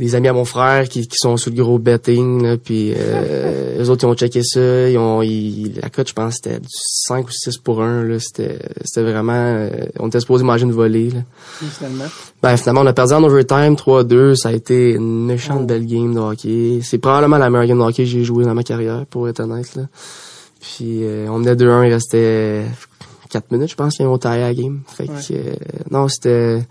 [0.00, 3.76] des amis à mon frère qui, qui sont sur le gros betting là, puis euh,
[3.78, 7.28] les autres ils ont checké ça ils ont ils, la cote je pense c'était 5
[7.28, 9.68] ou 6 pour 1 là c'était c'était vraiment euh,
[9.98, 11.20] on était supposé manger une volée là.
[11.62, 12.04] Et finalement?
[12.42, 16.14] Ben finalement on a perdu en overtime 3-2, ça a été une méchante belle game
[16.14, 16.80] de hockey.
[16.82, 19.40] C'est probablement la meilleure game de hockey que j'ai joué dans ma carrière pour être
[19.40, 19.82] honnête là.
[20.60, 22.64] Puis euh, on menait 2-1, il restait
[23.28, 24.80] 4 minutes je pense qu'ils ont taillé la game.
[24.86, 25.54] Fait que euh,
[25.90, 26.62] non, c'était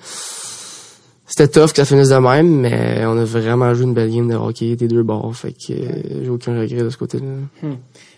[1.30, 4.28] c'était tough que ça finisse de même, mais on a vraiment joué une belle game
[4.28, 5.36] de hockey des deux bords.
[5.36, 7.26] Fait que euh, j'ai aucun regret de ce côté-là.
[7.62, 7.76] Hmm.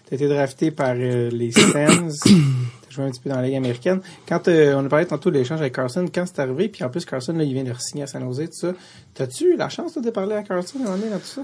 [0.09, 2.19] T'as été drafté par euh, les Sens.
[2.23, 3.99] T'as joué un petit peu dans la Ligue américaine.
[4.27, 6.89] Quand euh, on a parlé tantôt de l'échange avec Carson, quand c'est arrivé, puis en
[6.89, 8.73] plus Carson, là, il vient de signer à San Jose, tout ça.
[9.13, 11.25] T'as-tu eu la chance toi, de parler à Carson à un moment donné dans tout
[11.25, 11.41] ça?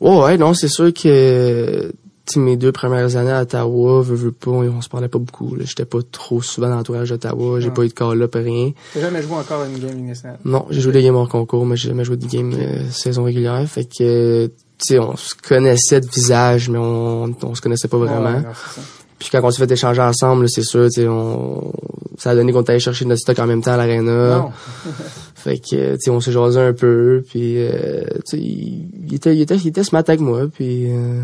[0.00, 1.92] Ouais, ouais, non, c'est sûr que
[2.36, 5.54] mes deux premières années à Ottawa, veux, veux pas, on, se parlait pas beaucoup.
[5.54, 5.64] là.
[5.66, 7.72] J'étais pas trop souvent dans l'entourage d'Ottawa, j'ai Ah.
[7.72, 8.72] pas eu de call-up, rien.
[8.94, 10.38] T'as jamais joué encore une game nationale?
[10.44, 13.24] Non, j'ai joué des games hors concours, mais j'ai jamais joué des games euh, saison
[13.24, 13.66] régulière.
[13.68, 17.98] Fait que, tu sais, on se connaissait de visage, mais on, on se connaissait pas
[17.98, 18.24] vraiment.
[18.36, 18.52] Ouais, non.
[19.18, 21.72] Puis quand on s'est fait échanger ensemble, là, c'est sûr, tu sais, on,
[22.18, 24.48] ça a donné qu'on allé chercher notre stock en même temps à l'aréna.
[25.34, 29.14] Fait que, tu sais, on s'est jasé un peu, puis, euh, tu sais, il, il
[29.14, 31.22] était, il était, il était smart avec moi, puis, euh,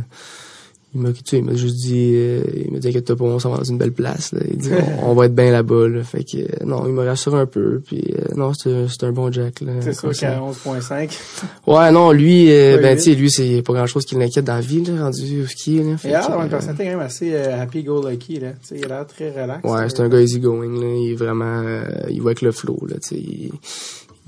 [0.94, 3.38] il m'a, tu sais, il m'a juste dit, euh, il m'a dit, inquiète-toi pas, on
[3.38, 4.40] s'en va dans une belle place, là.
[4.51, 4.70] Il dit,
[5.03, 6.03] on, on va être bien là-bas, là.
[6.03, 9.12] Fait que, euh, non, il m'a rassuré un peu, puis, euh, non, c'est, c'est un
[9.12, 9.72] bon Jack, là.
[9.81, 11.11] C'est sûr qu'à 11.5.
[11.66, 14.61] Ouais, non, lui, euh, ben, tu sais, lui, c'est pas grand-chose qui l'inquiète dans la
[14.62, 15.98] vie, là, rendu au ski, là.
[15.98, 18.53] Fait Et là, que, on a une personnalité quand même assez euh, happy-go-lucky, là.
[18.53, 19.62] Tu sais, il a l'air très relax.
[19.64, 20.87] Ouais, c'est un gars easygoing, là.
[20.87, 23.16] Il est vraiment, euh, il va avec le flow, là, tu sais.
[23.16, 23.51] Il,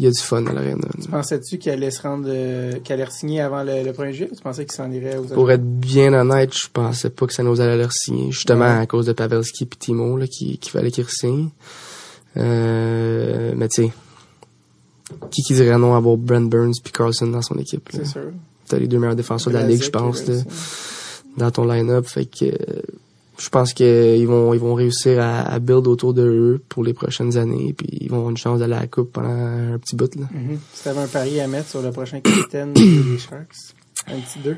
[0.01, 0.77] il y a du fun à l'aréna.
[0.81, 1.07] là.
[1.11, 4.31] Pensais-tu qu'il allait se rendre, euh, qu'il allait signer avant le, le 1er juillet?
[4.33, 7.35] ou Tu pensais qu'il s'en irait aux Pour être bien honnête, je pensais pas que
[7.35, 8.81] ça nous allait le signer, justement Ouais.
[8.81, 11.51] à cause de Pavelski et Timo, là, qui, qui fallait qu'il signe.
[12.39, 13.93] Euh, mais tu sais,
[15.31, 17.89] qui qui dirait non à avoir Brent Burns puis Carlson dans son équipe.
[17.93, 18.31] C'est sûr.
[18.69, 20.23] T'as les deux meilleurs défenseurs de la ligue, je pense,
[21.37, 22.47] dans ton line-up, fait que,
[23.41, 26.93] je pense qu'ils vont, ils vont réussir à, à build autour de eux pour les
[26.93, 29.97] prochaines années, puis ils vont avoir une chance d'aller à la coupe pendant un petit
[29.97, 30.27] bout, là.
[30.31, 30.59] Mhm.
[30.75, 33.75] Si t'avais un pari à mettre sur le prochain capitaine des Sharks,
[34.07, 34.57] un petit 2.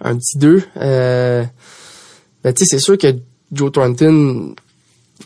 [0.00, 0.62] un petit 2.
[0.78, 1.44] Euh,
[2.42, 3.14] ben, tu sais, c'est sûr que
[3.52, 4.54] Joe Thornton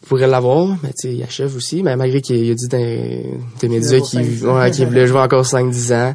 [0.00, 3.68] pourrait l'avoir, mais tu sais, il achève aussi, mais malgré qu'il a dit dans des
[3.68, 4.56] médias qu'il 5-10 ans.
[4.58, 6.14] ouais, voulait jouer encore 5-10 ans.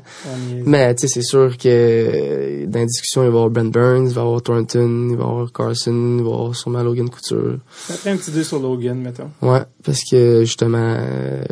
[0.66, 4.08] Mais tu sais, c'est sûr que dans la discussion, il va y avoir Brent Burns,
[4.10, 6.84] il va y avoir Thornton, il va y avoir Carson, il va y avoir sûrement
[6.84, 7.58] Logan Couture.
[7.90, 9.30] Après un petit 2 sur Logan, mettons.
[9.42, 11.44] Ouais, parce que justement, euh,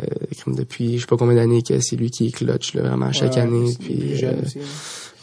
[0.46, 3.34] depuis je sais pas combien d'années que c'est lui qui est clutch là, vraiment chaque
[3.34, 3.70] Ouais, année.
[3.72, 4.58] c'est Puis, plus jeune euh, aussi.
[4.58, 4.64] là.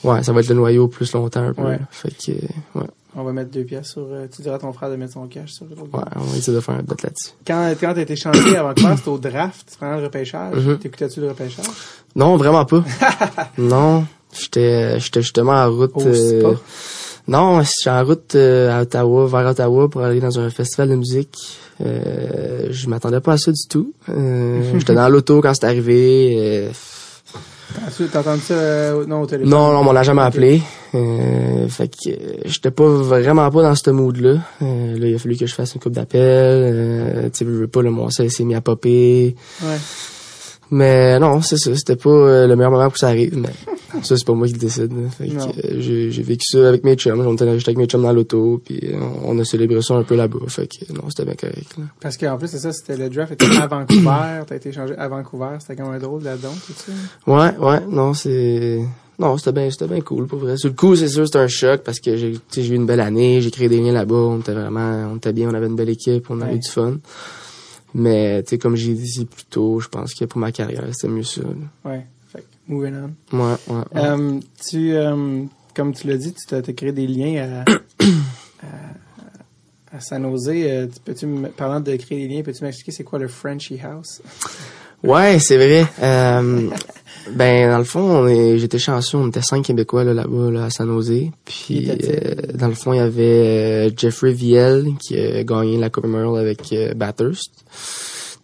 [0.03, 1.63] Ouais, ça va être le noyau plus longtemps un peu.
[1.63, 1.79] Ouais.
[1.91, 2.31] Fait que,
[2.79, 4.07] ouais, On va mettre deux pièces sur.
[4.12, 5.86] euh, tu diras à ton frère de mettre son cash sur Logan.
[5.93, 7.31] ouais, on va essayer de faire un bet là-dessus.
[7.45, 10.55] Quand, quand t'as été changé à Vancouver, c'était au draft, tu prends le repêchage.
[10.55, 10.77] Mhm.
[10.79, 11.65] T'écoutais-tu le repêchage?
[12.15, 12.83] Non, vraiment pas.
[13.57, 15.91] non, j'étais j'étais justement en route.
[16.05, 16.53] Euh,
[17.27, 20.95] non, j'étais en route euh, à Ottawa, vers Ottawa pour aller dans un festival de
[20.95, 21.60] musique.
[21.86, 23.93] Euh, je m'attendais pas à ça du tout.
[24.10, 26.69] Euh, j'étais dans l'auto quand c'est arrivé.
[27.75, 29.49] Euh, T'as- entendu ça euh, non, au téléphone?
[29.51, 30.62] non, non, on l'a jamais appelé.
[30.95, 34.39] Euh, fait que euh, j'étais pas vraiment pas dans ce mood-là.
[34.62, 36.21] Euh, là, il a fallu que je fasse une coupe d'appel.
[36.21, 39.36] Euh, tu sais, veux, veux pas, le mon sel s'est mis à popper.
[39.62, 39.77] Ouais.
[40.71, 41.75] Mais non, c'est ça.
[41.75, 43.49] C'était pas euh, le meilleur moment pour que ça arrive, mais
[44.03, 44.91] ça, c'est pas moi qui le décide.
[44.91, 45.10] là.
[45.10, 47.19] Fait que, euh, j'ai, j'ai vécu ça avec mes chums.
[47.25, 50.03] On était juste avec mes chums dans l'auto, puis euh, on, a célébré ça un
[50.03, 50.39] peu là-bas.
[50.47, 51.77] Fait que non, c'était bien correct.
[51.77, 51.86] Là.
[52.01, 54.41] Parce qu'en plus, c'est ça, c'était le draft était à Vancouver.
[54.45, 55.58] T'as été changé à Vancouver.
[55.60, 56.91] C'était quand même drôle là-dedans, tout ça.
[57.32, 58.82] Ouais, ouais, non, c'est...
[59.19, 60.58] Non, c'était bien, c'était bien cool, pour vrai.
[60.58, 62.99] Sur le coup, c'est sûr, c'était un choc parce que j'ai, j'ai eu une belle
[62.99, 65.75] année, j'ai créé des liens là-bas, on était vraiment, on était bien, on avait une
[65.75, 66.60] belle équipe, on avait Ouais.
[66.60, 66.97] du fun.
[67.93, 71.08] Mais, tu sais, comme j'ai dit plus tôt, je pense que pour ma carrière, c'était
[71.08, 71.42] mieux ça.
[71.42, 71.92] là.
[71.92, 72.06] Ouais.
[72.31, 72.94] Fait moving
[73.31, 73.38] on.
[73.38, 73.83] Ouais, ouais, ouais.
[74.02, 75.44] Euh, tu, euh,
[75.75, 77.71] comme tu l'as dit, tu t'as créé des liens à,
[78.65, 80.50] à, à San Jose.
[80.54, 84.21] Euh, tu- peux-tu, parlant de créer des liens, peux-tu m'expliquer c'est quoi le Frenchy House?
[85.04, 85.85] Ouais, c'est vrai.
[86.02, 86.69] Euh,
[87.36, 90.65] ben, dans le fond, on est, j'étais chanceux, on était cinq Québécois là, là-bas, là,
[90.65, 91.30] à San Jose.
[91.46, 95.90] Puis, euh, dans le fond, il y avait euh, Jeffrey Viel qui a gagné la
[95.90, 97.52] Coupe Memorial avec euh, Bathurst.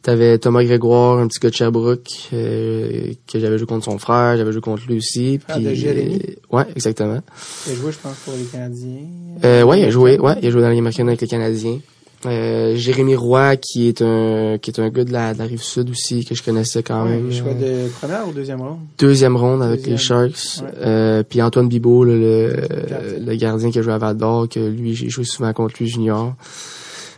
[0.02, 4.36] T'avais Thomas Grégoire, un petit gars de Sherbrooke, euh, que j'avais joué contre son frère,
[4.36, 5.40] j'avais joué contre lui aussi.
[5.40, 6.20] Frère de Jérémy?
[6.22, 7.22] euh, ouais, exactement.
[7.68, 9.08] Il a joué, je pense, pour les Canadiens.
[9.46, 11.80] Euh, ouais, il a joué, ouais, il a joué dans Ligue américaine avec les Canadiens.
[12.26, 15.62] Euh, Jérémy Roy, qui est un qui est un gars de la, de la rive
[15.62, 17.32] sud aussi, que je connaissais quand Ouais, même.
[17.32, 18.80] choix Euh, de première ou deuxième ronde?
[18.98, 19.94] Deuxième ronde avec Deuxième.
[19.96, 20.02] les
[20.32, 20.62] Sharks.
[20.64, 20.68] Ouais.
[20.86, 22.54] Euh, puis Antoine Bibeau, là, le,
[22.90, 23.20] Gardien.
[23.26, 25.88] le gardien qui a joué à Val d'Or, que lui, j'ai joué souvent contre lui
[25.88, 26.34] junior.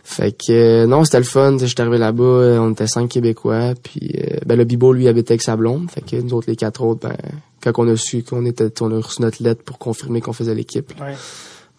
[0.08, 1.56] Fait que euh, non, c'était le fun.
[1.58, 3.74] J'étais arrivé là-bas, euh, on était cinq Québécois.
[3.82, 4.12] Puis
[4.46, 5.90] ben le Bibo, lui, habitait avec sa blonde.
[5.90, 7.16] Fait que nous autres, les quatre autres, ben
[7.62, 10.54] quand on a su qu'on était, on a reçu notre lettre pour confirmer qu'on faisait
[10.54, 10.92] l'équipe.
[11.00, 11.14] Ouais.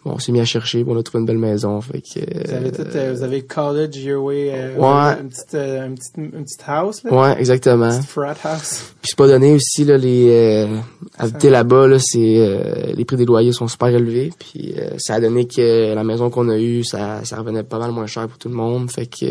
[0.04, 1.80] Bon, on s'est mis à chercher, on a trouvé une belle maison.
[1.80, 5.20] Fait que Vous avez tout, euh, vous avez college your way, euh, Ouais.
[5.20, 7.12] une petite, euh, une petite, une petite house, là?
[7.12, 7.90] ouais, exactement.
[7.90, 8.94] Une petite frat house.
[9.02, 10.66] Puis c'est pas donné aussi là les euh,
[11.18, 15.14] habiter là-bas là, c'est euh, les prix des loyers sont super élevés puis euh, ça
[15.14, 18.28] a donné que la maison qu'on a eue ça ça revenait pas mal moins cher
[18.28, 19.26] pour tout le monde fait que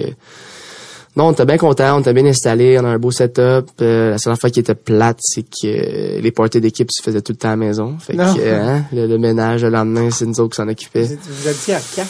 [1.18, 3.66] non, on était bien content, on était bien installé, on a un beau setup.
[3.82, 7.22] Euh, la seule fois qui était plate, c'est que euh, les parties d'équipe se faisaient
[7.22, 7.98] tout le temps à la maison.
[8.00, 8.34] Fait Non.
[8.34, 11.12] que euh, hein, le, le ménage le lendemain, c'est nous autres qui s'en Vous, occupaient.
[11.12, 12.08] êtes- vous habitiez à quatre?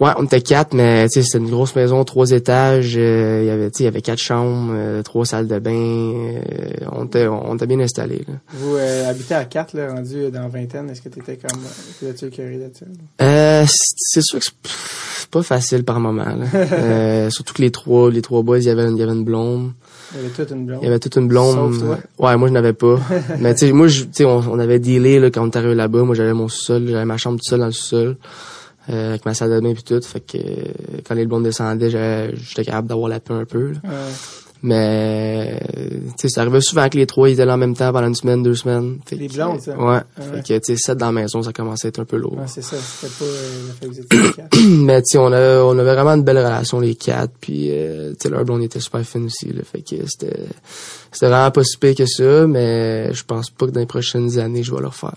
[0.00, 2.94] Ouais, on était quatre, mais c'était une grosse maison, trois étages.
[2.96, 5.70] euh, Il y avait, il y avait quatre chambres, euh, trois salles de bain.
[5.74, 6.40] euh,
[6.92, 8.24] on était, on était bien installés.
[8.26, 8.34] Là.
[8.54, 10.88] Vous euh, habitez à quatre, là, rendu dans vingtaine.
[10.88, 11.60] Est-ce que t'étais comme,
[12.02, 12.86] euh, tu écœuré de ça?
[13.20, 16.24] Euh, c'est sûr que c'est pas facile par moment.
[16.24, 16.46] Là.
[16.72, 19.24] Euh, surtout que les trois, les trois boys, il y avait, il y avait une
[19.24, 19.72] blonde,
[20.14, 20.78] Il y avait toute une blonde.
[20.80, 21.74] il y avait toute une blonde.
[21.74, 21.98] Sauf toi.
[22.18, 22.98] Ouais, moi je n'avais pas.
[23.38, 25.74] mais tu sais, moi, tu sais, on, on avait dealé là quand on était arrivé
[25.74, 26.04] là-bas.
[26.04, 28.16] Moi, j'avais mon sous-sol, j'avais ma chambre toute seule dans le sous-sol.
[28.88, 31.90] Euh, avec ma salle de bain puis tout, fait que euh, quand les blondes descendaient,
[32.34, 33.72] j'étais capable d'avoir la paix un peu.
[33.72, 33.78] là.
[33.84, 34.12] Ouais.
[34.62, 37.74] Mais euh, tu sais, ça arrivait souvent que les trois ils étaient là en même
[37.74, 38.98] temps pendant une semaine, deux semaines.
[39.06, 39.74] Fait Les blondes, ça?
[39.76, 39.86] Ouais.
[39.86, 40.02] Ouais.
[40.34, 42.36] Fait que tu sais, sept dans la maison, ça commençait à être un peu lourd.
[42.36, 42.76] Ouais, c'est ça.
[42.76, 44.58] C'était pas euh, fait quatre.
[44.68, 48.10] Mais tu sais, on avait, on avait vraiment une belle relation les quatre, puis euh,
[48.10, 49.46] tu sais, leur blonde était super fine aussi.
[49.46, 50.36] Là, fait que c'était
[51.12, 54.38] c'était vraiment pas si pire que ça, mais je pense pas que dans les prochaines
[54.38, 55.14] années je vais le refaire.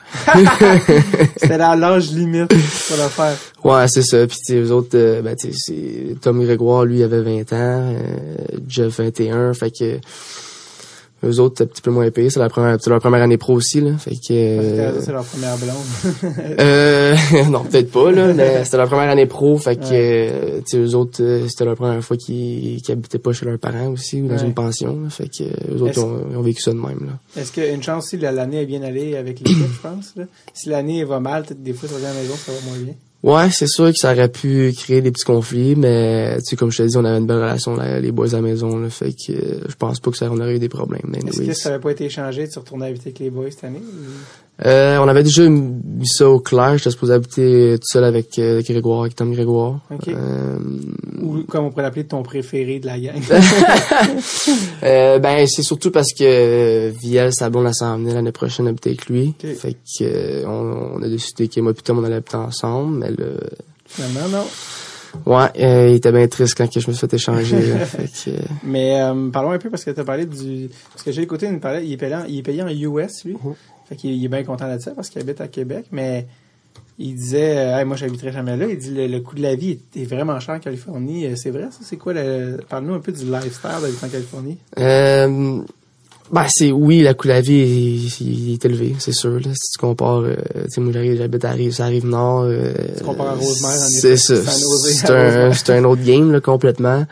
[1.38, 3.38] C'était dans l'âge limite pour le faire.
[3.64, 4.26] Ouais, c'est ça.
[4.26, 7.54] Puis tu sais, eux autres, euh, ben tu sais, c'est Tom Grégoire, lui, avait 20
[7.54, 7.98] ans, euh,
[8.68, 10.00] Jeff 21, fait que
[11.24, 12.30] eux autres, c'est un petit peu moins payé.
[12.30, 13.98] C'est la première, c'est leur première année pro aussi, là.
[13.98, 16.34] Fait que euh, C'est leur première blonde.
[16.60, 17.16] Euh,
[17.50, 20.96] non, peut-être pas, là, mais c'était leur première année pro, fait que, euh, tu eux
[20.96, 24.36] autres, c'était leur première fois qu'ils qu'ils habitaient pas chez leurs parents aussi, ou dans
[24.36, 24.44] Ouais.
[24.44, 27.00] une pension, là, fait que, eux autres, ils ont, ils ont vécu ça de même,
[27.08, 27.42] là.
[27.42, 29.82] Est-ce qu'il y a une chance si la- l'année est bien allée avec l'équipe, je
[29.88, 30.14] pense?
[30.16, 30.26] Là?
[30.54, 32.94] Si l'année va mal, peut-être des fois, sur la maison, ça va moins bien.
[33.24, 36.72] Ouais, c'est sûr que ça aurait pu créer des petits conflits, mais, tu sais, comme
[36.72, 38.90] je te dis, on avait une belle relation, là, les boys à la maison, là,
[38.90, 41.54] fait que, euh, je pense pas que ça, on aurait eu des problèmes, Est-ce que
[41.54, 43.80] ça n'avait pas été échangé de se retourner habiter avec les boys cette année?
[43.82, 48.38] ou- Euh, on avait déjà mis ça au clair, j'étais supposé habiter tout seul avec
[48.38, 49.80] euh, Grégoire, avec Tom Grégoire.
[50.08, 50.58] Euh,
[51.22, 53.16] Ou, comme on pourrait l'appeler, ton préféré de la gang?
[54.84, 58.68] Euh, ben c'est surtout parce que euh, Viel, sa blonde, elle s'en venait l'année prochaine
[58.68, 59.34] habiter avec lui.
[59.39, 62.97] Fait que euh, on, on a décidé que moi et Tom on allait habiter ensemble,
[62.99, 63.26] mais là,
[63.86, 64.28] Finalement,
[65.26, 65.34] non.
[65.34, 67.62] ouais, euh, il était bien triste quand que je me suis fait échanger.
[67.86, 70.70] fait que, Mais euh, parlons un peu parce que tu as parlé du...
[70.91, 73.24] Parce que j'ai écouté une parole, il est payé en, il est payé en US,
[73.26, 73.34] lui.
[73.34, 73.54] Mhm.
[73.88, 76.26] Fait qu'il il est bien content de ça parce qu'il habite à Québec, mais
[77.00, 78.66] il disait, euh, Hey, moi j'habiterai jamais là.
[78.70, 81.26] Il dit, le, le coût de la vie est, vraiment cher en Californie.
[81.26, 81.80] Euh, C'est vrai, ça?
[81.82, 82.58] C'est quoi le...
[82.70, 84.58] Parle-nous un peu du lifestyle d'habiter en Californie.
[84.80, 85.60] euh,
[86.32, 89.34] ben c'est oui, la coût de la vie est, il est élevé, c'est sûr.
[89.34, 92.44] Là, si tu compares, euh, tu sais, moi j'habite à Rive, ça arrive nord.
[92.44, 94.36] Euh, Tu compares à Rosemère, en C'est ça.
[94.36, 97.06] Un, c'est un autre game là, complètement.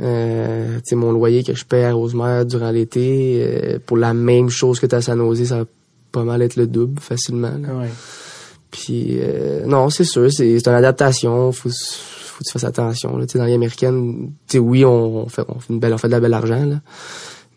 [0.00, 4.48] Euh, tu mon loyer que je paie à Rosemère durant l'été, euh, pour la même
[4.50, 5.64] chose que t'as à San Jose, ça
[6.12, 7.56] pas mal être le double facilement.
[7.58, 7.74] là.
[7.74, 7.90] Ouais.
[8.70, 13.16] Puis euh, non, c'est sûr, c'est c'est une adaptation, faut faut que tu fasses attention
[13.16, 15.80] là, tu sais dans les américaines, tu sais oui, on, on fait on fait une
[15.80, 16.80] belle on fait de la belle argent là.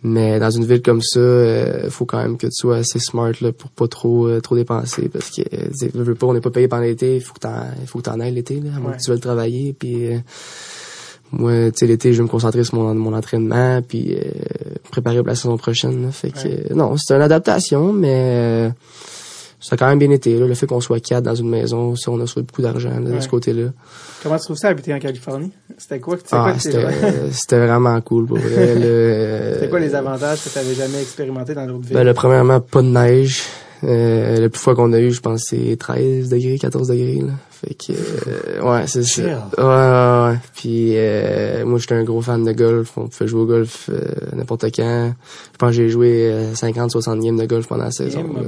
[0.04, 3.34] Mais dans une ville comme ça, euh, faut quand même que tu sois assez smart
[3.40, 6.50] là pour pas trop euh, trop dépenser parce que euh, veux, pas on n'est pas
[6.50, 8.94] payé pendant l'été, il faut que t'en faut que t'en ailles l'été là, à moins
[8.94, 10.18] que tu veuilles travailler puis euh,
[11.32, 14.22] moi, tu sais, l'été, je vais me concentrer sur mon, mon entraînement, puis euh,
[14.92, 16.04] préparer pour la saison prochaine.
[16.06, 16.12] là.
[16.12, 16.66] Fait que, Ouais.
[16.72, 18.70] euh, non, c'est une adaptation, mais euh,
[19.60, 20.38] ça a quand même bien été.
[20.38, 23.00] Là, le fait qu'on soit quatre dans une maison, ça, on a sauvé beaucoup d'argent
[23.00, 23.70] de ce côté-là.
[24.24, 25.52] Comment tu trouves ça habiter en Californie?
[25.78, 26.18] C'était quoi?
[26.18, 26.54] que- c'est Ah,
[27.32, 28.26] c'était vraiment cool.
[28.26, 28.76] Pour vrai,
[29.54, 31.94] C'était quoi les avantages que tu n'avais jamais expérimenté dans d'autres villes?
[31.98, 33.44] Ben, le premièrement, pas de neige.
[33.84, 37.22] Euh, la plus fois qu'on a eu, je pense, c'est 13 degrés, 14 degrés.
[37.22, 37.34] Là.
[37.50, 39.22] Fait que, euh, ouais, c'est ça.
[39.22, 40.40] Ouais, ouais, ouais.
[40.56, 42.98] Puis, euh, moi, j'étais un gros fan de golf.
[42.98, 44.02] On pouvait jouer au golf euh,
[44.34, 45.14] n'importe quand.
[45.54, 48.24] Je pense que j'ai joué euh, 50, 60 games de golf pendant la saison.
[48.34, 48.42] Là.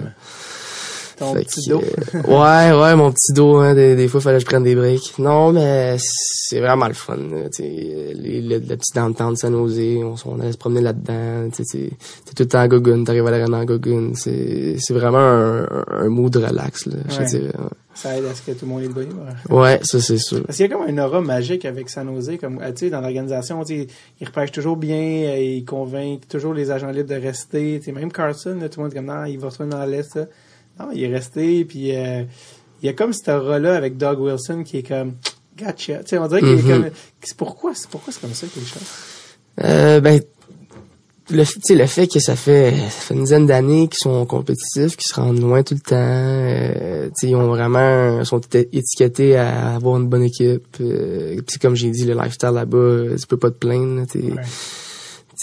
[1.18, 1.82] Ton Fait petit que, dos.
[2.16, 4.76] euh, ouais, ouais, mon petit dos, hein, des, des fois, fallait que je prenne des
[4.76, 5.18] breaks.
[5.20, 9.80] Non, mais c'est vraiment le fun, là, les, le, le petit downtown de San Jose,
[10.26, 13.66] on, allait se promener là-dedans, t'es tout le temps à Gogun, t'arrives à l'arène en
[13.66, 17.52] Gogun, c'est, vraiment un, un, mood relax, là, je Ouais.
[17.96, 19.24] Ça aide à ce que tout le monde est libre.
[19.50, 19.56] ouais.
[19.56, 20.44] Ouais, ça, c'est sûr.
[20.44, 22.90] Parce qu'il y a comme un aura magique avec San Jose, comme, ah, tu sais,
[22.90, 23.88] dans l'organisation, tu sais,
[24.20, 27.92] ils repêchent toujours bien, euh, ils convainquent toujours les agents libres de rester, tu sais,
[27.92, 30.20] même Carson, là, tout le monde est comme, non, il va retourner dans l'Est.
[30.80, 32.24] Non, il est resté, puis euh,
[32.82, 35.14] il y a comme cet aura-là avec Doug Wilson qui est comme,
[35.58, 35.98] gotcha.
[36.04, 36.82] Tu sais, on dirait qu'il est Mhm.
[36.84, 36.90] comme,
[37.22, 38.82] c'est pourquoi, c'est pourquoi c'est comme ça qu'il change?
[39.64, 40.20] Euh, ben,
[41.30, 44.00] le, fait- tu sais, le fait que ça fait, ça fait une dizaine d'années qu'ils
[44.00, 48.26] sont compétitifs, qu'ils se rendent loin tout le temps, euh, tu sais, ils ont vraiment,
[48.26, 50.66] sont éti- étiquetés à avoir une bonne équipe.
[50.82, 54.02] Euh, puis comme j'ai dit, le lifestyle là-bas, euh, tu peux pas te plaindre.
[54.16, 54.42] Ouais.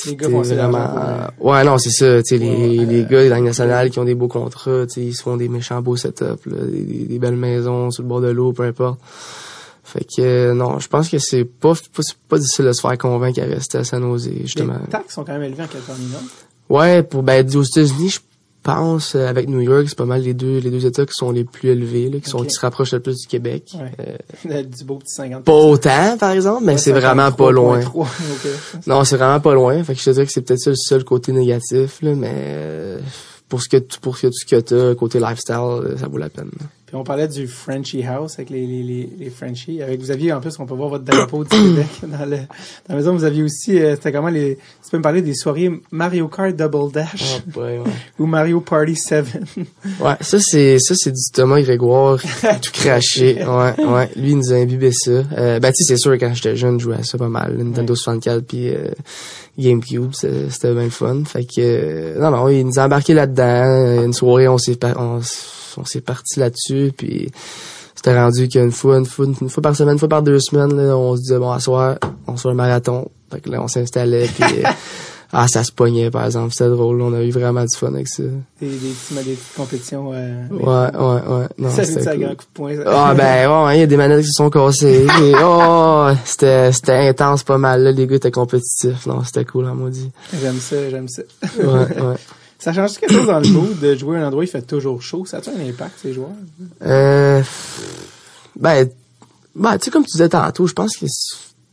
[0.07, 0.89] Les gars font vraiment,
[1.41, 2.23] ouais, non, c'est ça.
[2.23, 2.49] Tu sais, les,
[2.79, 5.15] Ouais, les euh, gars dans la nationale qui ont des beaux contrats, tu sais, ils
[5.15, 8.21] se font des méchants beaux setups, là, des, des- des belles maisons sur le bord
[8.21, 8.99] de l'eau, peu importe.
[9.85, 12.97] Fait que euh, non, je pense que c'est pas, pas, pas difficile de se faire
[12.97, 14.75] convaincre à rester à San Jose, justement.
[14.85, 16.77] Les taxes sont quand même élevées en Californie, non?
[16.77, 18.21] Ouais, pour ben aux États-Unis, je
[18.63, 21.31] pense euh, avec New York, c'est pas mal les deux les deux États qui sont
[21.31, 23.75] les plus élevés, là, qui sont qui se rapprochent le plus du Québec.
[23.75, 24.19] Ouais.
[24.51, 27.81] Euh, du beau petit 50 pas autant, par exemple, mais Ouais, c'est vraiment pas loin.
[27.81, 28.87] 53.3, ok.
[28.87, 29.83] Non, c'est vraiment pas loin.
[29.85, 32.33] Fait que je te dirais que c'est peut-être ça le seul côté négatif, là, mais
[32.35, 32.99] euh,
[33.51, 36.17] pour ce que tu- pour ce que tu que t'as, côté lifestyle, euh, ça vaut
[36.17, 36.49] la peine.
[36.87, 39.81] Puis on parlait du Frenchy House avec les, les, les, les Frenchies.
[39.81, 42.43] Avec vous aviez en plus, on peut voir votre drapeau du Québec dans, le, dans
[42.89, 43.13] la maison.
[43.15, 44.57] Vous aviez aussi, euh, c'était comment les.
[44.57, 47.43] Tu peux me parler des soirées Mario Kart Double Dash?
[47.55, 47.85] Ouais, ouais.
[48.19, 49.25] ou Mario Party 7.
[50.01, 53.37] Ouais, ça c'est ça c'est du Thomas Grégoire tout craché.
[53.45, 54.11] Ouais, ouais.
[54.17, 55.11] Lui il nous a imbibé ça.
[55.11, 57.57] Euh, ben tu sais c'est sûr quand j'étais jeune, je jouais à ça pas mal,
[57.57, 57.97] Nintendo Ouais.
[57.97, 58.89] 64 puis euh,
[59.59, 61.25] GameCube, c'était bien fun.
[61.25, 64.05] Fait que euh, non non, il nous a embarqué là-dedans.
[64.05, 65.21] Une soirée, on s'est on,
[65.85, 67.31] s'est parti là-dessus puis
[67.95, 70.75] c'était rendu qu'une fois, une fois, une fois par semaine, une fois par deux semaines,
[70.75, 73.11] là, on se disait bon à soir, on se fait un marathon.
[73.31, 74.63] Fait que là on s'installait puis
[75.33, 78.09] ah ça se pognait par exemple, c'était drôle, on a eu vraiment du fun avec
[78.09, 78.23] ça.
[78.61, 80.11] Des, des, petits, des petites compétitions.
[80.13, 81.47] Euh, Ouais, ouais, ouais.
[81.59, 82.21] Non, ça, cool.
[82.21, 82.77] grand coup de poing.
[82.77, 82.83] ça?
[82.87, 85.07] Ah ben ouais, il y a des manettes qui se sont cassées.
[85.23, 89.07] Et, oh, c'était c'était intense pas mal là, les gars étaient compétitifs.
[89.07, 90.11] Non, c'était cool en maudit.
[90.41, 91.23] J'aime ça, j'aime ça.
[91.59, 92.17] Ouais, ouais.
[92.61, 94.61] Ça change quelque chose dans le mood de jouer à un endroit où il fait
[94.61, 95.25] toujours chaud?
[95.25, 96.29] Ça a-tu un impact, ces joueurs?
[96.83, 97.43] Euh,
[98.55, 98.87] ben,
[99.55, 101.07] ben tu sais comme tu disais tantôt, je pense que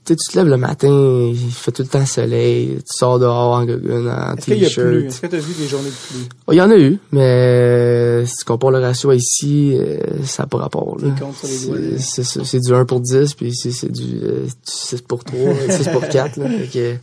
[0.07, 3.19] tu sais, tu te lèves le matin, il fait tout le temps soleil, tu sors
[3.19, 4.87] dehors en gogun, en Est-ce qu'il y a t-shirt.
[4.87, 5.05] plus?
[5.07, 6.29] Est-ce que tu as vu des journées de pluie?
[6.47, 10.43] Oh, Il y en a eu, mais si tu compares le ratio ici, euh, ça
[10.43, 10.97] n'a pas rapport.
[11.43, 15.25] C'est c'est ça, c'est du 1 pour 10, puis ici c'est du euh, 6 pour
[15.25, 15.39] 3,
[15.69, 16.37] 6 pour 4.
[16.37, 16.95] Là, Fait que,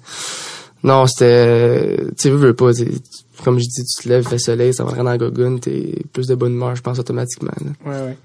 [0.82, 1.96] non, c'était...
[2.09, 2.86] Tu sais, veux, veux pas, tu
[3.43, 5.95] comme je dis, tu te lèves, fait soleil, ça va rentrer dans la gogun, t'es
[6.12, 7.53] plus de bonne humeur, je pense, automatiquement.
[7.61, 7.70] Là.
[7.91, 8.16] Ouais, ouais.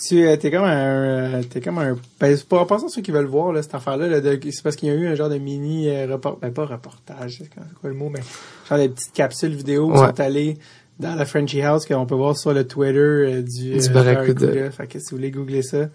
[0.00, 3.26] Tu euh, t'es comme un euh, t'es comme un ben, en passant ceux qui veulent
[3.26, 5.88] voir là, cette affaire là, c'est parce qu'il y a eu un genre de mini
[5.88, 8.20] euh, report ben pas reportage c'est quoi le mot mais
[8.68, 10.06] genre des petites capsules vidéo qui Ouais.
[10.06, 10.56] sont allées
[11.00, 14.70] dans la Frenchy House qu'on peut voir sur le Twitter euh, du, Du euh, Barracuda.
[14.70, 15.88] Fait que si vous voulez googler ça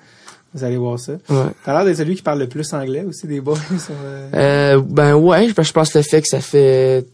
[0.53, 1.37] vous allez voir ça Ouais.
[1.63, 4.81] t'as l'air d'être celui qui parle le plus anglais aussi des boys sur, euh, Euh,
[4.85, 7.05] ben ouais, je, je pense le fait que ça fait...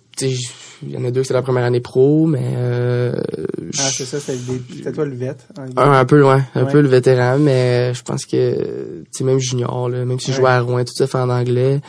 [0.83, 2.53] Il y en a deux, c'est la première année pro, mais...
[2.55, 3.13] Euh,
[3.77, 5.35] ah c'est ça c'était toi le vet
[5.75, 6.71] un, un peu loin, un Ouais.
[6.71, 10.37] peu le vétéran, mais je pense que, tu sais, même junior, là, même si je
[10.37, 10.41] Ouais.
[10.43, 11.81] jouais à Rouen, tout ça fait en anglais.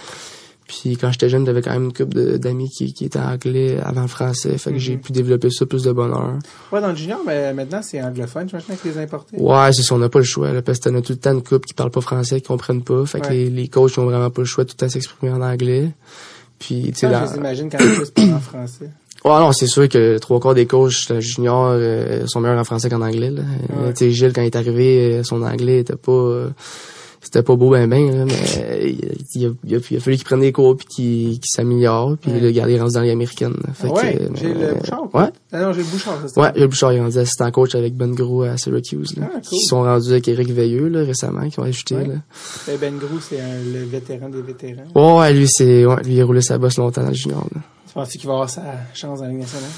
[0.66, 3.78] Puis quand j'étais jeune, j'avais quand même une couple de- d'amis qui, qui étaient anglais
[3.82, 5.01] avant le français, fait que j'ai Mhm.
[5.01, 6.38] pu développer ça plus de bonheur.
[6.72, 9.97] ouais dans le junior mais maintenant c'est anglophone j'imagine avec les importés Ouais, c'est ça,
[9.97, 11.66] on n'a pas le choix, là, parce que t'en as tout le temps une couple
[11.66, 14.43] qui parle pas français, qui comprennent pas, fait que les, les coachs ont vraiment pas
[14.43, 15.91] le choix de tout le temps s'exprimer en anglais.
[16.61, 18.90] Puis, tu sais, dans- je les imagine quand ils plus parlent en français
[19.24, 22.64] Ouais, non, c'est sûr que trois quarts des coachs euh, juniors euh, sont meilleurs en
[22.64, 23.30] français qu'en anglais.
[23.30, 23.42] Là.
[23.42, 23.92] Euh, Ouais.
[23.92, 26.48] Tu sais, Gilles, quand il est arrivé, euh, son anglais était pas euh,
[27.23, 29.01] c'était pas beau ben ben, là, mais euh, il,
[29.35, 32.16] il a, il a- il a fallu qu'il prenne des cours puis qu'il qu'il s'améliore,
[32.21, 32.41] puis Ouais.
[32.41, 33.57] le gardé rendu dans les américaines.
[33.75, 36.66] Fait ouais que, j'ai euh, le Bouchard Ouais, ah non j'ai le Bouchard ouais, Gilles
[36.66, 39.16] Bouchard il est rendu assistant coach avec Ben Gros à Syracuse.
[39.16, 39.27] Là.
[39.29, 39.59] Ah, cool.
[39.59, 41.97] Ils sont rendus avec Eric Veilleux là, récemment, qui ont ajouté.
[41.97, 42.07] Ouais.
[42.07, 42.14] Là.
[42.66, 44.85] Ben, Ben Grou, c'est le vétéran des vétérans.
[44.95, 45.85] Ouais, ouais, lui, c'est.
[45.85, 47.47] Ouais, lui, il a roulé sa bosse longtemps dans le junior.
[47.55, 47.61] Là.
[47.87, 48.62] Tu penses qu'il va avoir sa
[48.95, 49.68] chance dans la Ligue nationale?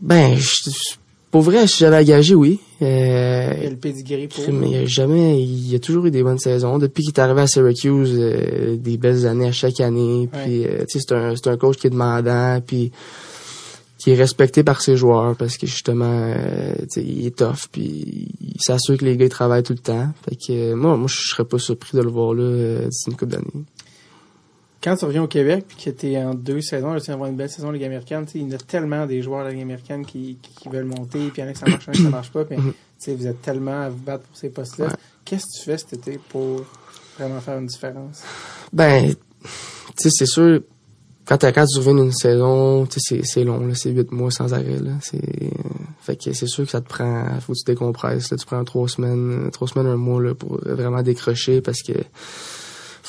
[0.00, 0.70] Ben, je,
[1.32, 2.60] pour vrai, si j'avais engagé, oui.
[2.80, 4.52] Euh, Il y a le pedigree pour.
[4.52, 6.78] Mais il y a jamais, il y a toujours eu des bonnes saisons.
[6.78, 10.28] Depuis qu'il est arrivé à Syracuse, euh, des belles années à chaque année.
[10.30, 12.92] Puis, euh, tu sais, c'est un, c'est un coach qui est demandant, puis
[14.02, 17.68] qui est respecté par ses joueurs parce que justement, euh, tu sais, il est tough,
[17.70, 20.08] puis il s'assure que les gars ils travaillent tout le temps.
[20.28, 23.10] Fait que euh, moi, moi, je serais pas surpris de le voir là euh, d'ici
[23.10, 23.64] une couple d'années.
[24.82, 27.30] Quand tu reviens au Québec puis que tu es en deux saisons, tu vas avoir
[27.30, 29.52] une belle saison de Ligue américaine, il y en a tellement des joueurs de la
[29.52, 31.88] Ligue américaine qui, qui, qui veulent monter, puis il y en a que ça marche,
[31.88, 34.36] a que ça marche pas, puis tu sais, vous êtes tellement à vous battre pour
[34.36, 34.86] ces postes-là.
[34.86, 34.92] Ouais.
[35.24, 36.64] Qu'est-ce que tu fais cet été pour
[37.18, 38.22] vraiment faire une différence?
[38.72, 39.48] Ben, tu
[39.96, 40.60] sais, c'est sûr,
[41.24, 44.80] quand, quand tu reviens d'une saison, tu sais, c'est, long, c'est huit mois sans arrêt,
[44.80, 44.92] là.
[45.00, 45.20] C'est,
[46.00, 48.36] fait que c'est sûr que ça te prend, faut que tu décompresses, là.
[48.36, 51.92] Tu prends trois semaines, trois semaines, un mois, là, pour vraiment décrocher parce que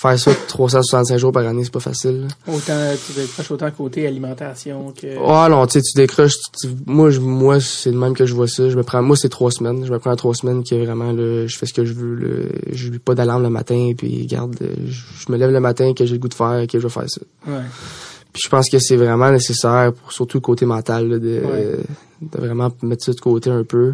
[0.10, 2.54] faire ça 365 jours par année, c'est pas facile, là.
[2.54, 5.08] Autant, tu décroches autant côté alimentation que...
[5.18, 6.34] Ouais, non, tu sais, tu décroches.
[6.60, 8.70] tu- moi, je, moi, c'est de même que je vois ça.
[8.70, 9.86] Je me prends, moi, c'est trois semaines.
[9.86, 12.16] Je me prends trois semaines que vraiment, là, je fais ce que je veux.
[12.16, 12.50] Là.
[12.72, 15.94] Je n'ai pas d'alarme le matin, puis garde, euh, je, je me lève le matin
[15.94, 17.22] que j'ai le goût de faire, que je vais faire ça.
[17.48, 17.62] Ouais.
[18.34, 21.78] Puis je pense que c'est vraiment nécessaire pour surtout le côté mental là, de, Ouais.
[22.22, 23.94] de vraiment mettre ça de côté un peu.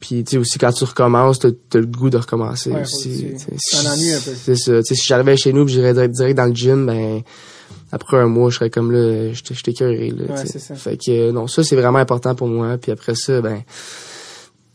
[0.00, 3.34] Puis tu sais aussi quand tu recommences, t'as as le goût de recommencer Ouais, aussi.
[3.86, 4.30] ennuies un peu.
[4.34, 4.82] C'est ça.
[4.82, 7.20] Tu sais, si j'arrivais chez nous, puis j'irais direct, direct dans le gym, ben
[7.92, 10.34] après un mois, je serais comme là, j'étais j'étais écœuré, là.
[10.34, 10.74] Ouais, ça.
[10.74, 12.78] Fait que non, ça c'est vraiment important pour moi.
[12.78, 13.62] Puis après ça, ben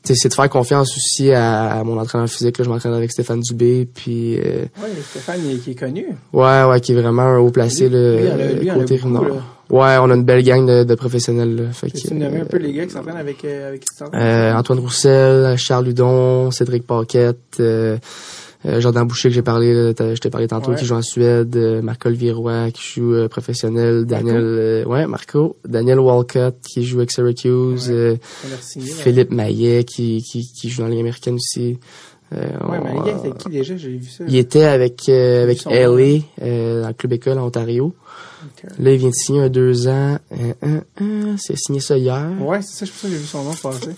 [0.03, 2.59] c'est de faire confiance aussi à, à mon entraîneur physique.
[2.59, 6.05] Là, je m'entraîne avec Stéphane Dubé, puis euh, Ouais, Stéphane, il, qui est connu.
[6.31, 9.41] Ouais, ouais, qui est vraiment un haut placé, Lui- a côté Nord.
[9.69, 11.63] Ouais, on a une belle gang de, de professionnels, là.
[11.71, 15.57] Fait Tu nommer un peu les gars qui s'entraînent avec, euh, avec euh, Antoine Roussel,
[15.57, 17.97] Charles Ludon, Cédric Paquette, euh,
[18.67, 20.77] euh, Jordan Boucher que j'ai parlé, là, je t'ai parlé tantôt, Ouais.
[20.77, 25.57] qui joue en Suède, euh, Marco Viroy qui joue euh, professionnel, Daniel, euh, ouais, Marco,
[25.67, 27.95] Daniel Walcott qui joue avec Syracuse, Ouais.
[27.95, 28.15] euh,
[28.61, 28.87] signé.
[28.87, 31.77] Philippe Maillet qui, qui, qui joue dans la Ligue américaine aussi.
[32.33, 32.91] Euh, Ouais, mais
[33.23, 33.77] les qui déjà?
[33.77, 34.23] J'ai vu ça.
[34.27, 37.93] il était avec euh, avec euh, dans le club école en Ontario.
[38.79, 40.17] Là, il vient de signer un deux ans.
[41.37, 42.27] C'est signé ça hier.
[42.39, 43.89] Ouais, c'est ça, je pense que j'ai vu son nom passer.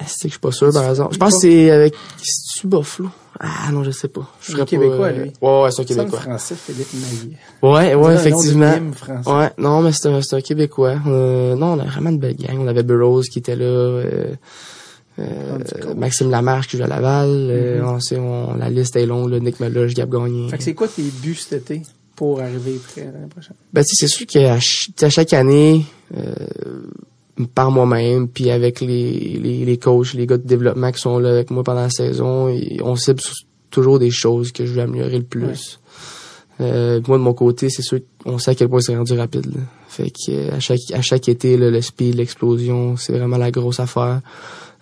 [0.00, 1.14] Ah, c'est que je suis pas sûr, par exemple.
[1.14, 1.92] Je pense que c'est avec...
[2.22, 3.08] C'est-tu Buffalo?
[3.40, 4.28] Ah non, je sais pas.
[4.40, 5.32] Je serais pas, Québécois, euh, lui.
[5.42, 6.20] Ouais, ouais, c'est un C'est un Québécois.
[6.20, 7.36] français, Philippe Maillet.
[7.62, 8.72] Ouais, ouais, effectivement.
[9.26, 10.96] Ouais, non, mais c'est un, Québécois.
[11.06, 12.58] Euh, non, on a vraiment une belle gang.
[12.60, 13.64] On avait Burroughs qui était là.
[13.64, 14.34] Euh,
[15.18, 15.58] euh.
[15.96, 17.28] Maxime Lamarche qui joue à Laval.
[17.80, 17.84] Mhm.
[17.84, 19.30] on sait, on- la liste est longue.
[19.30, 20.48] Là, Nick Meloche, Gab Gagné.
[20.48, 21.82] Fait que c'est quoi tes buts cet été?
[22.18, 23.54] Pour arriver l'année prochaine?
[23.72, 25.84] Ben, tu sais, c'est sûr qu'à ch- à chaque année,
[26.16, 26.34] euh,
[27.54, 31.30] par moi-même, puis avec les, les, les coachs, les gars de développement qui sont là
[31.30, 33.20] avec moi pendant la saison, et on cible
[33.70, 35.78] toujours des choses que je veux améliorer le plus.
[36.60, 39.46] Euh, moi, de mon côté, c'est sûr qu'on sait à quel point c'est rendu rapide.
[39.46, 39.60] là.
[39.88, 43.52] Fait que euh, à chaque à chaque été, là, le speed, l'explosion, c'est vraiment la
[43.52, 44.20] grosse affaire.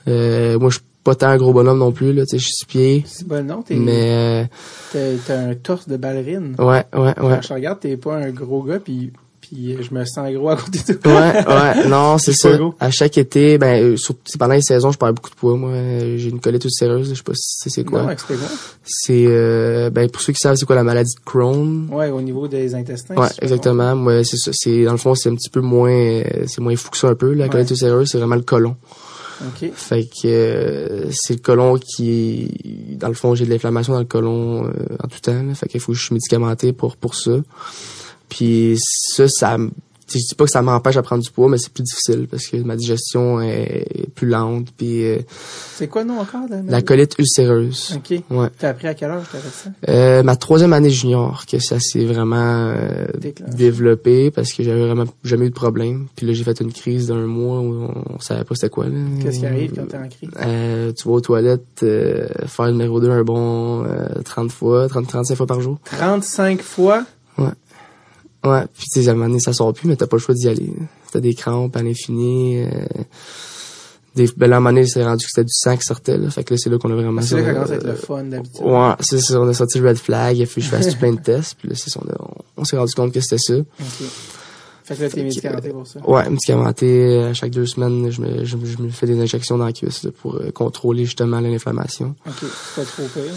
[0.09, 2.55] Euh, moi, je pas tant un gros bonhomme non plus, là, tu sais, je suis
[2.55, 3.05] six pieds.
[3.07, 4.49] C'est bon nom, t'es, Mais
[4.93, 6.55] t'as, t'as un torse de ballerine.
[6.61, 7.15] euh, ouais, ouais, ouais.
[7.17, 10.57] Quand je regarde, t'es pas un gros gars, puis, puis je me sens gros à
[10.57, 11.13] côté de toi.
[11.13, 12.51] Ouais, ouais, non, c'est ça.
[12.81, 15.57] À chaque été, ben, euh, surtout pendant les saisons, je perds beaucoup de poids.
[15.57, 15.71] Moi,
[16.17, 18.03] j'ai une colite ulcéreuse, je sais pas si c'est- c'est quoi.
[18.03, 18.49] Non, explique-moi.
[18.85, 21.89] C'est, euh, ben, pour ceux qui savent, c'est quoi la maladie de Crohn?
[21.93, 23.15] Ouais, au niveau des intestins.
[23.15, 23.95] Ouais, c'est exactement.
[23.95, 24.51] Moi, c'est ça.
[24.53, 27.09] C'est dans le fond, c'est un petit peu moins, euh, c'est moins fou que ça
[27.09, 27.33] un peu.
[27.33, 27.51] La Ouais.
[27.51, 28.75] colite ulcéreuse, c'est vraiment le côlon.
[29.41, 29.49] Bon.
[29.49, 29.73] OK.
[29.75, 34.05] Fait que euh, c'est le côlon qui, dans le fond, j'ai de l'inflammation dans le
[34.05, 34.71] côlon euh,
[35.03, 35.43] en tout temps.
[35.43, 37.39] Là, fait qu'il faut que je suis médicamenté pour pour ça.
[38.29, 39.57] Puis ça, ça,
[40.09, 42.47] je dis pas que ça m'empêche à prendre du poids, mais c'est plus difficile parce
[42.47, 44.69] que ma digestion est plus lente.
[44.77, 45.19] Puis euh,
[45.75, 46.43] C'est quoi le nom encore?
[46.49, 47.97] La, la colite ulcéreuse.
[47.97, 48.23] OK.
[48.31, 48.49] Ouais.
[48.59, 49.71] T'as appris à quelle heure t'as fait ça?
[49.89, 53.07] Euh, ma troisième année junior que ça s'est vraiment euh,
[53.49, 56.07] développé parce que j'avais vraiment jamais eu de problème.
[56.17, 58.87] Puis là, j'ai fait une crise d'un mois où on, savait pas c'était quoi.
[58.87, 58.93] là.
[59.23, 60.31] Qu'est-ce qui arrive quand t'es en crise?
[60.41, 64.89] Euh, tu vas aux toilettes, euh, faire le numéro 2 un bon euh, 30 fois,
[64.89, 65.79] 30, 35 fois par jour.
[65.85, 67.05] 35 fois?
[67.39, 67.51] Ouais,
[68.77, 70.35] puis tu sais, à un moment donné, ça sort plus, mais t'as pas le choix
[70.35, 70.73] d'y aller.
[71.13, 72.63] T'as des crampes à l'infini.
[72.65, 72.69] Euh,
[74.15, 76.17] des, ben là, à un moment donné, c'est rendu que c'était du sang qui sortait,
[76.17, 76.31] là.
[76.31, 77.21] Fait que là, c'est là qu'on a vraiment...
[77.21, 78.65] C'est là euh, commence à être le fun d'habitude.
[78.65, 81.21] Ouais, c'est ça, on a sorti le red flag, fallu que je fasse plein de
[81.21, 83.57] tests, puis là, c'est ça, on, a- on, on s'est rendu compte que c'était ça.
[83.59, 84.09] OK.
[84.85, 85.99] Fait que là, t'es médicamenté pour ça.
[86.09, 89.67] Ouais, médicamenté, à chaque deux semaines, je me, je, je me fais des injections dans
[89.67, 92.15] la cuisse là, pour euh, contrôler justement l'inflammation.
[92.27, 92.33] OK.
[92.41, 93.33] C'est pas trop pire.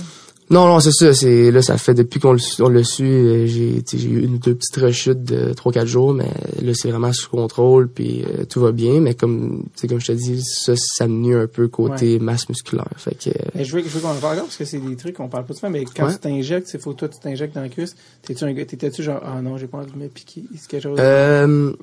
[0.51, 1.13] Non, non, c'est ça.
[1.13, 4.39] C'est là, ça fait depuis qu'on le, on l'a su, euh, j'ai, j'ai eu une
[4.39, 6.27] deux petites rechutes de trois quatre jours, mais
[6.63, 8.99] là, c'est vraiment sous contrôle, puis euh, tout va bien.
[8.99, 12.17] Mais comme, tu sais, comme je te dis, ça, ça me nuit un peu côté
[12.17, 12.87] masse musculaire.
[12.97, 14.79] Fait que, euh, Mais je veux, je veux qu'on en parle encore parce que c'est
[14.79, 16.13] des trucs qu'on parle pas souvent, mais quand Ouais.
[16.13, 17.95] tu t'injectes, c'est faut toi tu t'injectes dans la cuisse.
[18.25, 20.97] T'es-tu un t'étais-tu genre, ah non, j'ai pas envie de me piquer, c'est quelque chose.
[20.99, 21.73] euh,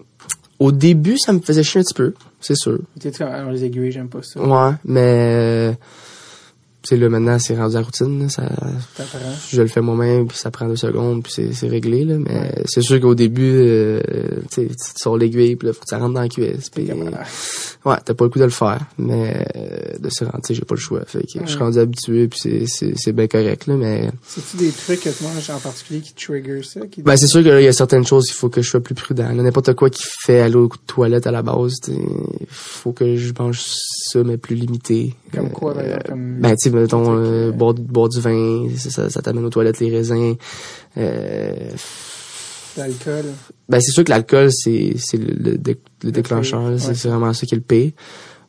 [0.58, 2.78] au début, ça me faisait chier un petit peu, c'est sûr.
[2.98, 4.40] T'es-tu comme, ah les aiguilles, j'aime pas ça.
[4.40, 5.76] Ouais, mais
[6.89, 8.49] sais, là, maintenant, c'est rendu la routine, là, ça,
[9.51, 12.16] je le fais moi-même, puis ça prend deux secondes, puis c'est, c'est réglé, là.
[12.18, 14.01] Mais c'est sûr qu'au début, euh,
[14.51, 16.70] tu sors l'aiguille, puis là, faut que ça rentre dans la cuisse.
[16.70, 20.49] Puis, ouais, t'as pas le coup de le faire, mais euh, de se rendre, tu
[20.49, 21.05] sais, j'ai pas le choix.
[21.07, 24.11] Fait que je suis rendu habitué, puis c'est, c'est, c'est bien correct, là, mais...
[24.26, 26.80] C'est-tu des trucs que tu manges en particulier qui trigger ça?
[26.87, 27.03] Qui...
[27.03, 28.80] Ben, c'est sûr que là, il y a certaines choses, il faut que je sois
[28.80, 29.32] plus prudent.
[29.32, 33.32] Là, N'importe quoi qui fait aller aux toilettes à la base, il faut que je
[33.39, 33.61] mange
[34.07, 35.14] ça, mais plus limité.
[35.34, 36.02] Comme Euh, quoi, exemple?
[36.09, 36.40] Comme...
[36.40, 39.90] Ben, tu sais, mettons, euh, euh, boire, boire du vin, ça, t'amène aux toilettes, les
[39.90, 40.34] raisins.
[40.96, 41.52] Euh,
[42.76, 43.24] L'alcool.
[43.68, 46.78] ben, c'est sûr que l'alcool, c'est, c'est le, le dé- le déclencheur.
[46.78, 46.94] C'est ouais.
[46.94, 47.92] c'est vraiment ça qui est le pire.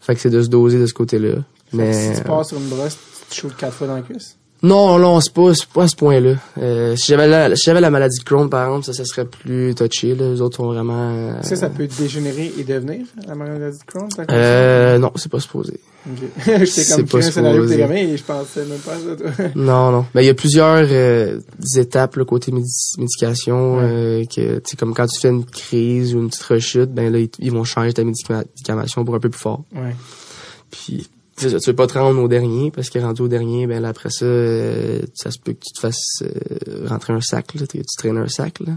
[0.01, 1.43] Fait que c'est de se doser de ce côté-là.
[1.73, 2.97] Mais, Si tu passes sur une brosse,
[3.29, 4.36] tu te quatre fois dans la cuisse.
[4.63, 6.35] Non, non, c'est pas, pas à ce point-là.
[6.57, 9.25] Euh, si j'avais la, si j'avais la maladie de Crohn, par exemple, ça, ça serait
[9.25, 10.29] plus touché, là.
[10.29, 14.09] Les autres ont vraiment, euh, que ça peut dégénérer et devenir la maladie de Crohn?
[14.09, 15.73] ça, euh, non, c'est pas supposé.
[16.05, 16.11] ça?
[16.11, 16.29] Ok.
[16.45, 19.45] J'étais c'est comme pas qu'un scénario pour et je pensais même pas à ça, toi.
[19.55, 20.05] Non, non.
[20.15, 21.39] Ben, il y a plusieurs euh,
[21.75, 23.77] étapes là, côté médi- médication.
[23.77, 23.83] Ouais.
[23.83, 27.19] euh, que, tu comme quand tu fais une crise ou une petite rechute, ben là,
[27.19, 29.63] ils, ils vont changer ta médica- médicamation pour un peu plus fort.
[29.75, 29.95] Ouais.
[30.71, 33.67] Puis, c'est ça, tu veux pas te rendre au dernier, parce que rendu au dernier,
[33.67, 37.21] ben là, après ça, euh, ça se peut que tu te fasses euh, rentrer un
[37.21, 37.67] sac, là.
[37.67, 38.73] Tu traînes un sac, là.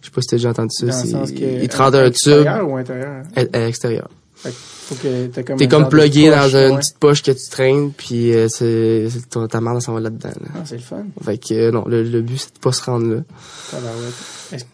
[0.00, 0.86] Je sais pas si t'as déjà entendu ça.
[0.86, 1.62] Dans le sens que.
[1.62, 3.22] ils te rendent un tube Extérieur ou intérieur?
[3.36, 4.08] à, à l'extérieur.
[4.42, 6.78] Faut que t'as comme T'es comme plugué dans une ouais.
[6.78, 9.06] petite poche que tu traînes, puis euh, c'est,
[9.48, 10.48] ta merde s'en va là-dedans, là.
[10.56, 11.04] Ah, c'est le fun.
[11.22, 13.20] Fait que, euh, non, le, le but, c'est de pas se rendre là.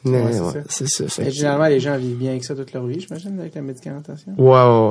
[0.05, 0.59] Mais ouais, c'est ouais, ça.
[0.69, 1.09] c'est ça.
[1.09, 3.55] Fait Mais que- généralement, les gens vivent bien avec ça toute leur vie, j'imagine, avec
[3.55, 4.33] la médicamentation.
[4.39, 4.45] Ouais,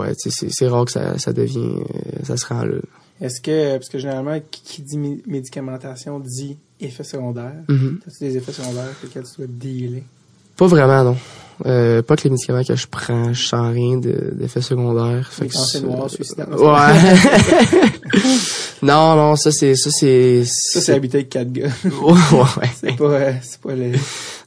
[0.04, 0.14] ouais, ouais.
[0.18, 2.78] C'est, rare que ça, ça devient, euh, ça se rend là.
[3.22, 7.54] Est-ce que, parce que généralement, qui, dit mé- médicamentation dit effet secondaire.
[7.70, 8.00] Mhm.
[8.06, 10.04] As-tu des effets secondaires avec lesquels tu dois dealer?
[10.58, 11.18] Pas vraiment, non.
[11.66, 14.36] Euh, pas que les médicaments que je prends, je sens rien de.
[14.48, 16.50] Fait que pensées ça- noires, suicidaires.
[16.50, 17.16] Ouais.
[18.82, 21.70] non, non, ça c'est, ça c'est, Ça, c'est habité avec quatre gars.
[21.86, 22.70] ouais, ouais.
[22.80, 23.72] C'est pas, euh, c'est pas.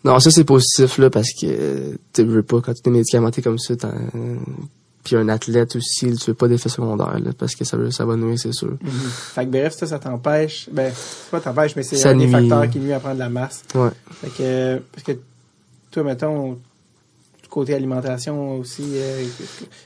[0.05, 3.59] Non, ça c'est positif là parce que tu veux pas quand tu es médicamenté comme
[3.59, 3.75] ça,
[5.03, 8.05] puis un athlète aussi, tu veux pas d'effets secondaires là, parce que ça va, ça
[8.05, 8.73] va nuire, c'est sûr.
[8.83, 8.91] Mhm.
[8.91, 10.69] Fait que bref, ça, ça t'empêche.
[10.71, 13.31] Ben, c'est pas t'empêche, mais c'est un des facteurs qui nuit à prendre de la
[13.31, 13.63] masse.
[13.75, 13.89] Ouais.
[14.21, 15.13] Fait que, parce que
[15.91, 16.59] toi, mettons,
[17.49, 19.25] côté alimentation aussi, euh,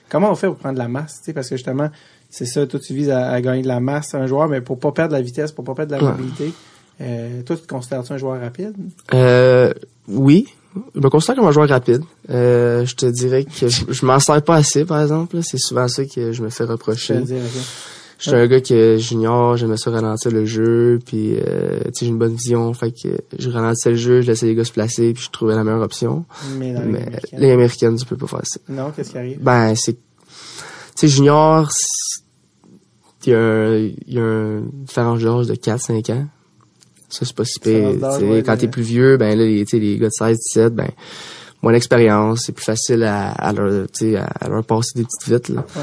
[0.08, 1.90] comment on fait pour prendre de la masse, tu sais, parce que justement,
[2.30, 4.78] c'est ça, toi, tu vises à, à gagner de la masse, un joueur, mais pour
[4.78, 6.52] pas perdre la vitesse, pour pas perdre de la mobilité.
[7.00, 8.74] Euh, toi, tu te considères-tu un joueur rapide?
[9.14, 9.72] Euh,
[10.08, 10.46] oui,
[10.94, 12.02] je me considère comme un joueur rapide.
[12.30, 15.42] Euh, je te dirais que je, je m'en sers pas assez, par exemple.
[15.42, 17.14] C'est souvent ça que je me fais reprocher.
[17.26, 17.34] Je
[18.30, 22.08] suis un gars que junior, j'aimais ça ralentir le jeu, puis euh, tu sais, j'ai
[22.08, 23.08] une bonne vision, fait que
[23.38, 25.82] je ralentissais le jeu, je laissais les gars se placer, puis je trouvais la meilleure
[25.82, 26.24] option.
[26.58, 27.40] Mais dans les Mais américaines.
[27.40, 28.60] les américaines, tu peux pas faire ça.
[28.68, 29.38] Non, qu'est-ce qui arrive?
[29.42, 29.94] Ben, c'est...
[29.94, 29.98] Tu
[30.96, 31.68] sais, junior,
[33.26, 36.26] il y a, un, il y a un différence d'âge de 4-5 ans.
[37.08, 37.90] Ça, c'est pas si pire.
[38.22, 40.88] Ouais, Quand t'es plus vieux, ben là, les, tu sais, les gars de 16-17, ben,
[41.62, 45.04] moins d'expérience, c'est plus facile à, à leur, tu sais, à, à leur passer des
[45.04, 45.64] petites vites, là.
[45.76, 45.82] Ouais.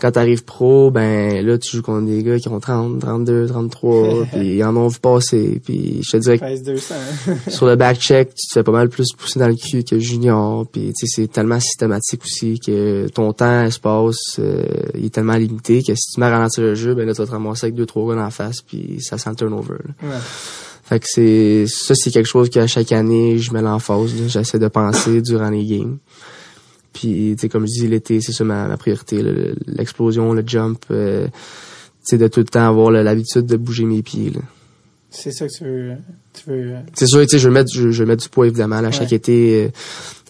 [0.00, 4.26] Quand t'arrives pro, ben là, tu joues contre des gars qui ont 30, 32, 33,
[4.32, 5.60] puis ils en ont vu passer.
[5.64, 6.94] Puis je te dirais que Pèse 200.
[7.48, 10.66] sur le back-check, tu te fais pas mal plus pousser dans le cul que junior.
[10.70, 15.36] Puis tu sais, c'est tellement systématique aussi que ton temps, espace, euh, il est tellement
[15.36, 17.66] limité que si tu mets à ralentir le jeu, ben là, tu vas te ramasser
[17.66, 19.76] avec deux, trois gars en face, puis ça sent le turnover.
[19.84, 20.08] là.
[20.08, 20.20] Ouais.
[20.90, 24.10] Fait que c'est ça, c'est quelque chose qu'à chaque année, je mets l'emphase.
[24.26, 25.98] J'essaie de penser durant les games.
[26.92, 29.22] Puis, tu sais, comme je dis, l'été, c'est ça ma, ma priorité.
[29.66, 31.30] L'explosion, le jump, euh, tu
[32.02, 34.30] sais, de tout le temps avoir l'habitude de bouger mes pieds.
[34.30, 34.40] là.
[35.12, 35.92] C'est ça que tu veux.
[36.32, 36.70] Tu veux.
[36.72, 38.80] euh, C'est sûr, tu sais, je vais mettre, je, je vais mettre du poids évidemment.
[38.80, 39.16] là, à chaque Ouais.
[39.16, 39.68] été, euh,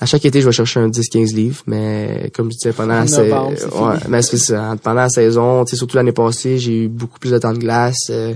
[0.00, 3.00] à chaque été, je vais chercher un 10-15 livres, mais comme je disais pendant En
[3.00, 4.76] la sa- novembre, c'est ouais, mais c'est ça.
[4.82, 7.58] Pendant la saison, tu sais, surtout l'année passée, j'ai eu beaucoup plus de temps de
[7.58, 8.06] glace.
[8.10, 8.34] euh,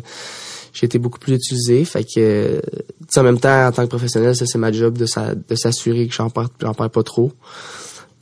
[0.75, 3.89] j'ai été beaucoup plus utilisé, fait que, tu sais, en même temps, en tant que
[3.91, 7.03] professionnel, ça c'est ma job de, sa- de s'assurer que j'en perds, j'en perds pas
[7.05, 7.33] trop.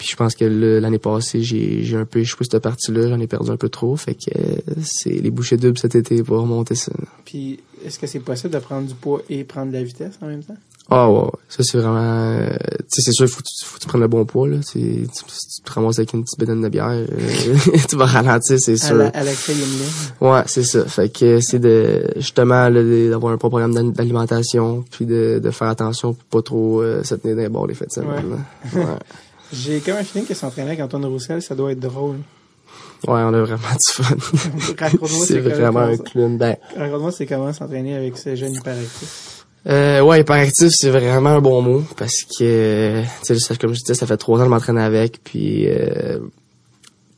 [0.03, 0.45] Puis je pense que
[0.81, 3.95] l'année passée, j'ai, j'ai un peu échoué cette partie-là, j'en ai perdu un peu trop,
[3.95, 6.91] fait que euh, c'est les bouchées doubles cet été pour remonter ça.
[7.25, 10.27] Puis, est-ce que c'est possible de prendre du poids et prendre de la vitesse en
[10.27, 10.57] même temps?
[10.91, 11.31] Ah ouais, ouais.
[11.49, 11.97] ça c'est vraiment...
[12.01, 14.57] euh, tu sais, c'est sûr, faut faut que tu prennes le bon poids, là.
[14.59, 17.07] Tu, tu, si tu te ramasses avec une petite bédaine de bière, euh,
[17.89, 18.97] tu vas ralentir, c'est À sûr.
[18.97, 19.83] la, à l'accès, il y a une ligne.
[20.21, 20.85] Ouais, c'est ça.
[20.87, 25.69] Fait que c'est de justement d'avoir un bon programme d'al- d'alimentation, puis de, de faire
[25.69, 28.45] attention pour pas trop euh, se tenir dans les bords les fêtes de semaine.
[28.75, 28.83] Ouais.
[29.53, 32.17] J'ai comme un feeling que s'entraîner avec Antoine Roussel, ça doit être drôle.
[33.07, 34.17] ouais, on a vraiment du fun.
[34.79, 36.39] Raconte-moi, c'est vraiment un clown.
[36.39, 39.45] Ben, raconte-moi, c'est comment s'entraîner avec ce jeune hyperactif.
[39.69, 43.95] Euh, ouais, hyperactif, c'est vraiment un bon mot parce que, tu sais, comme je disais,
[43.95, 46.19] ça fait trois ans que je m'entraîne avec, puis euh,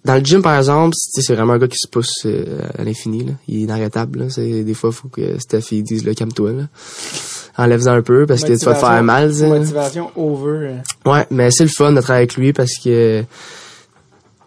[0.05, 2.85] dans le gym, par exemple, c'est c'est vraiment un gars qui se pousse euh, à
[2.85, 3.25] l'infini.
[3.25, 3.33] là.
[3.49, 4.19] Il est inarrêtable.
[4.19, 4.31] Là.
[4.31, 6.53] C'est, des fois, il faut que Steph il dise le calme-toi.
[6.53, 6.63] Là.
[7.57, 9.33] Enlève-en un peu parce que tu vas te faire mal.
[9.33, 10.51] Motivation over.
[11.07, 13.27] euh, Ouais, mais c'est le fun de travailler avec lui parce que tu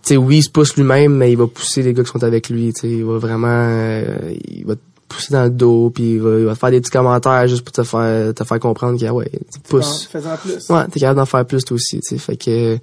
[0.03, 2.49] sais oui, il se pousse lui-même, mais il va pousser les gars qui sont avec
[2.49, 6.15] lui, tu sais, il va vraiment euh, il va te pousser dans le dos puis
[6.15, 8.59] il va, il va te faire des petits commentaires juste pour te faire te faire
[8.59, 10.07] comprendre que ouais, tu pousses.
[10.11, 10.69] Fais-en plus.
[10.69, 12.17] Ouais, t'es capable d'en faire plus toi aussi, tu sais.
[12.17, 12.77] Fait que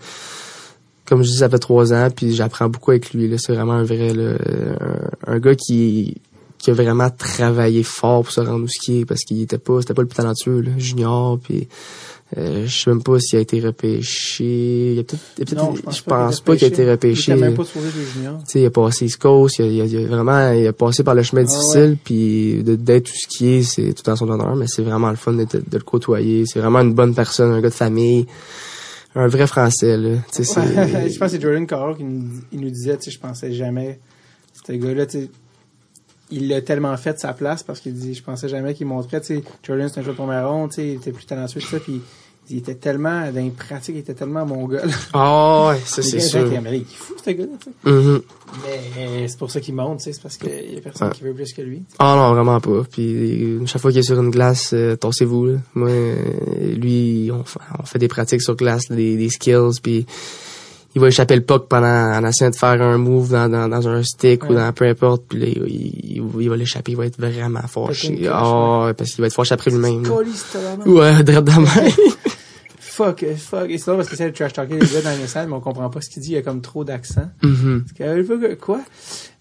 [1.07, 3.29] comme je dis, ça fait trois ans, puis j'apprends beaucoup avec lui.
[3.29, 4.37] Là, c'est vraiment un vrai là,
[5.27, 6.17] un, un gars qui
[6.65, 9.59] qui a vraiment travaillé fort pour se rendre où ce qu'il est parce qu'il était
[9.59, 11.69] pas c'était pas le plus talentueux là, junior puis
[12.39, 14.95] euh, je sais même pas s'il a été repêché.
[14.95, 17.31] Il a peut-être, a je pense pas qu'il a été repêché.
[17.33, 18.39] Il était même pas supposé jouer junior.
[18.39, 20.73] Tu sais, il a passé East Coast, il a, il a- a vraiment, il a
[20.73, 24.17] passé par le chemin Ah difficile, puis d'être tout ce qui est, c'est tout en
[24.17, 26.45] son honneur, mais c'est vraiment le fun de, le côtoyer.
[26.47, 28.27] C'est vraiment une bonne personne, un gars de famille,
[29.15, 30.17] un vrai Français, là.
[30.35, 30.67] Tu sais, Ouais,
[31.13, 33.53] je pense que c'est Jordan Carroll qui nous, il nous disait, tu sais, je pensais
[33.53, 34.01] jamais,
[34.67, 35.31] ce gars-là, tu sais,
[36.31, 39.21] il l'a tellement fait de sa place parce qu'il dit, je pensais jamais qu'il montrait,
[39.21, 41.61] tu sais, Jordan c'est un joueur de première ronde, tu sais, il était plus talentueux
[41.61, 42.01] que ça, puis
[42.51, 44.83] il était tellement, dans les pratiques, il était tellement mongol.
[45.15, 46.47] Ah ouais, ça c'est sûr.
[46.63, 47.91] mais il est fou, ce gars-là, tu sais.
[47.91, 48.23] Mhm.
[48.97, 51.23] Mais c'est pour ça qu'il monte, tu sais, c'est parce qu'il y a personne qui
[51.23, 51.83] veut plus que lui.
[51.99, 52.85] Ah non, vraiment pas.
[52.91, 55.47] Puis chaque fois qu'il est sur une glace, euh, torsez-vous.
[55.47, 55.55] là.
[55.75, 60.07] Moi, euh, lui, on fait, on fait des pratiques sur glace, des, des skills, puis
[60.95, 63.89] il va échapper le puck pendant en essayant de faire un move dans, dans, dans
[63.89, 67.07] un stick ou dans peu importe, puis là, il, il, il va l'échapper, il va
[67.07, 68.29] être vraiment fâché.
[68.31, 70.03] Ah, parce qu'il va être fâché après lui-même.
[70.87, 71.67] Ouais, direct de même.
[72.95, 73.69] Fuck, euh, fuck.
[73.71, 75.55] Et c'est drôle parce qu'il essaie de trash talker les gars dans les salles, mais
[75.55, 77.29] on comprend pas ce qu'il dit, il y a comme trop d'accent.
[77.43, 77.85] Mhm.
[77.99, 78.81] Que, euh, quoi?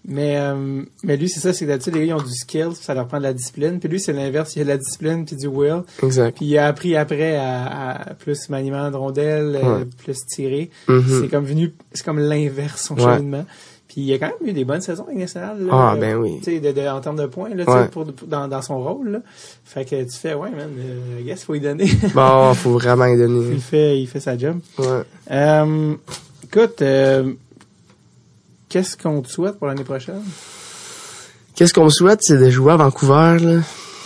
[0.06, 2.70] Mais, euh, mais lui, c'est ça, c'est que d'habitude, les gars, ils ont du skill,
[2.74, 3.78] ça leur prend de la discipline.
[3.78, 5.82] Puis lui, c'est l'inverse, il a de la discipline puis du will.
[6.02, 6.36] Exact.
[6.36, 10.70] Puis il a appris après à, à plus maniement de rondelles, euh, plus tirer.
[10.88, 11.04] Mhm.
[11.22, 13.02] C'est comme venu, c'est comme l'inverse, son Ouais.
[13.16, 13.46] cheminement.
[13.94, 15.56] Puis il a quand même eu des bonnes saisons avec nationale.
[15.70, 16.40] Ah, ben oui.
[16.42, 17.86] Tu sais, en termes de points, là, Ouais.
[17.86, 19.18] pour, pour- dans, dans son rôle, là.
[19.64, 21.88] Fait que tu fais, ouais, man, euh, guess, faut y donner.
[22.14, 23.54] Bon, faut vraiment y il donner.
[23.58, 24.58] fait, il fait sa job.
[24.78, 25.02] Ouais.
[25.30, 25.94] Euh,
[26.42, 27.34] écoute, euh,
[28.68, 30.22] qu'est-ce qu'on te souhaite pour l'année prochaine?
[31.54, 33.60] Qu'est-ce qu'on me souhaite, c'est de jouer à Vancouver, là.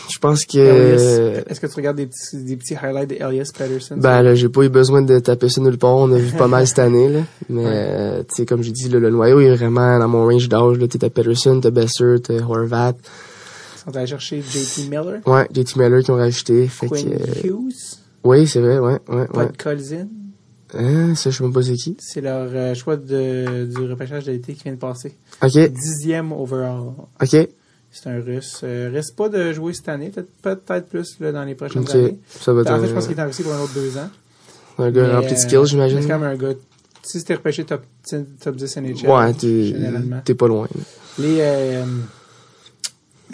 [0.08, 0.58] Je pense que...
[0.58, 3.96] Elias, Est-ce que tu regardes des petits, des petits highlights d'Elias Patterson?
[3.98, 5.96] Ben là, j'ai pas eu besoin de taper ça nulle part.
[5.96, 7.20] On a vu pas mal cette année, là.
[7.48, 10.48] Mais, euh, tu sais, comme j'ai dit, là, le noyau est vraiment dans mon range
[10.48, 10.86] d'âge, là.
[10.88, 12.94] T'as Peterson, t'as Besser, t'as Horvat.
[12.94, 16.66] Ils sont allés chercher JT Miller, Ouais, JT Miller qui ont rajouté.
[16.66, 19.48] Fait que, Quinn euh, Hughes, oui, c'est vrai, ouais, ouais, ouais.
[19.56, 20.08] Colzin.
[20.74, 21.96] Hein, ça, je sais même pas c'est qui.
[21.98, 25.16] C'est leur euh, choix de, du repêchage de l'été qui vient de passer.
[25.42, 26.92] Ok, Dixième overall.
[27.22, 27.48] ok,
[27.90, 28.60] C'est un russe.
[28.64, 32.18] Euh, reste pas de jouer cette année, peut-être peut-être plus là, dans les prochaines années.
[32.28, 33.96] Ça va être En fait, je pense qu'il est en Russie pour un autre deux
[33.96, 34.10] ans.
[34.78, 36.02] un gars rempli de euh, skills, j'imagine.
[36.02, 36.54] C'est quand même un gars.
[37.02, 39.32] Si c'était repêché top, 10 top 10 NHL, Ouais,
[40.24, 40.68] t'es, pas loin.
[41.18, 41.84] Les, euh,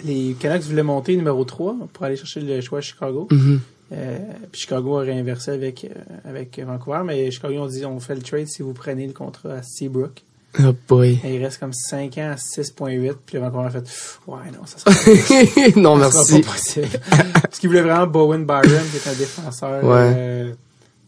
[0.03, 3.27] les Canucks voulaient monter numéro 3 pour aller chercher le choix à Chicago.
[3.31, 3.59] Mhm.
[3.91, 4.17] Euh,
[4.51, 5.89] puis Chicago a réinversé avec, euh,
[6.27, 9.53] avec Vancouver, mais Chicago ont dit on fait le trade si vous prenez le contrat
[9.53, 10.23] à Seabrook.
[10.59, 11.19] Oh boy.
[11.23, 13.85] Et il reste comme 5 ans à 6.8, puis le Vancouver a fait
[14.27, 16.41] ouais non, ça sera, pas- non, ça sera merci.
[16.41, 16.87] pas possible.
[17.41, 20.13] Parce qu'il voulait vraiment Bowen Byron, qui est un défenseur Ouais.
[20.17, 20.53] euh,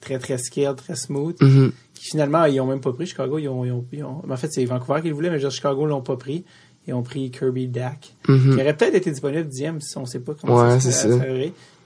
[0.01, 1.35] très très skilled, très smooth.
[1.41, 1.71] Mhm.
[1.93, 3.37] Qui, finalement, ils ont même pas pris Chicago.
[3.39, 5.51] Ils ont, ils ont, ils ont- en fait, c'est Vancouver qui le voulait, mais dire,
[5.51, 6.43] Chicago l'ont pas pris.
[6.87, 8.55] Ils ont pris Kirby Dak, Mhm.
[8.55, 11.17] qui aurait peut-être été disponible dixième si on sait pas comment Ouais, ça c'est se
[11.17, 11.25] ça.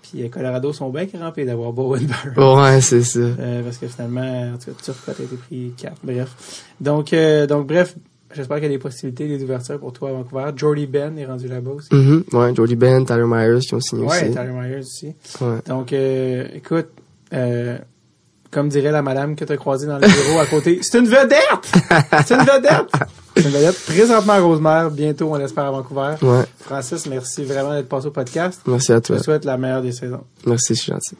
[0.01, 2.59] Puis euh, Colorado sont bien crampés d'avoir Bowen Byron.
[2.61, 3.19] Ouais, c'est ça.
[3.19, 5.93] Euh, parce que finalement, en tout cas, Turcotte a été pris 4.
[6.03, 6.63] Bref.
[6.79, 7.95] Donc, euh, donc bref,
[8.33, 10.51] j'espère qu'il y a des possibilités, des ouvertures pour toi à Vancouver.
[10.55, 11.93] Jordy Ben est rendu là-bas aussi.
[11.93, 12.23] Mhm.
[12.33, 14.31] Ouais, Jordy Ben, Tyler Myers qui ont signé Ouais, aussi.
[14.31, 15.13] Tyler Myers aussi.
[15.39, 15.57] Ouais.
[15.67, 16.87] Donc, euh, écoute,
[17.33, 17.77] euh,
[18.49, 21.05] comme dirait la madame que tu as croisée dans le bureau à côté, c'est une
[21.05, 21.39] vedette!
[22.25, 22.91] C'est une vedette!
[23.49, 23.77] Vedette.
[23.85, 26.15] Présentement à Rosemère, bientôt, on l'espère à Vancouver.
[26.21, 26.43] Ouais.
[26.59, 28.61] Francis, merci vraiment d'être passé au podcast.
[28.65, 29.17] Merci à Je toi.
[29.17, 30.23] te souhaite la meilleure des saisons.
[30.45, 31.15] Merci, c'est gentil.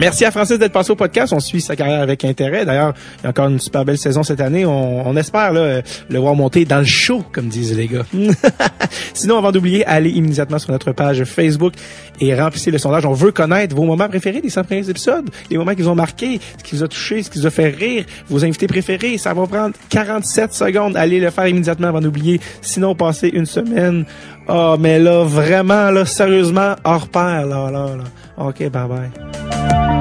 [0.00, 1.32] Merci à Francis d'être passé au podcast.
[1.32, 2.64] On suit sa carrière avec intérêt.
[2.64, 4.64] D'ailleurs, il y a encore une super belle saison cette année.
[4.64, 8.04] On, espère euh, le voir monter dans le show, comme disent les gars.
[9.14, 11.74] Sinon, avant d'oublier, allez immédiatement sur notre page Facebook
[12.20, 13.06] et remplissez le sondage.
[13.06, 15.96] On veut connaître vos moments préférés des 100 premiers épisodes, les moments qui vous ont
[15.96, 19.18] marqué, ce qui vous a touché, ce qui vous a fait rire, vos invités préférés.
[19.18, 20.96] Ça va prendre 47 secondes.
[20.96, 22.40] Allez le faire immédiatement avant d'oublier.
[22.62, 24.04] Sinon, passez une semaine.
[24.46, 28.04] Ah, mais là, vraiment, là, sérieusement, hors pair, là, là, là.
[28.38, 29.97] Okay, bye bye.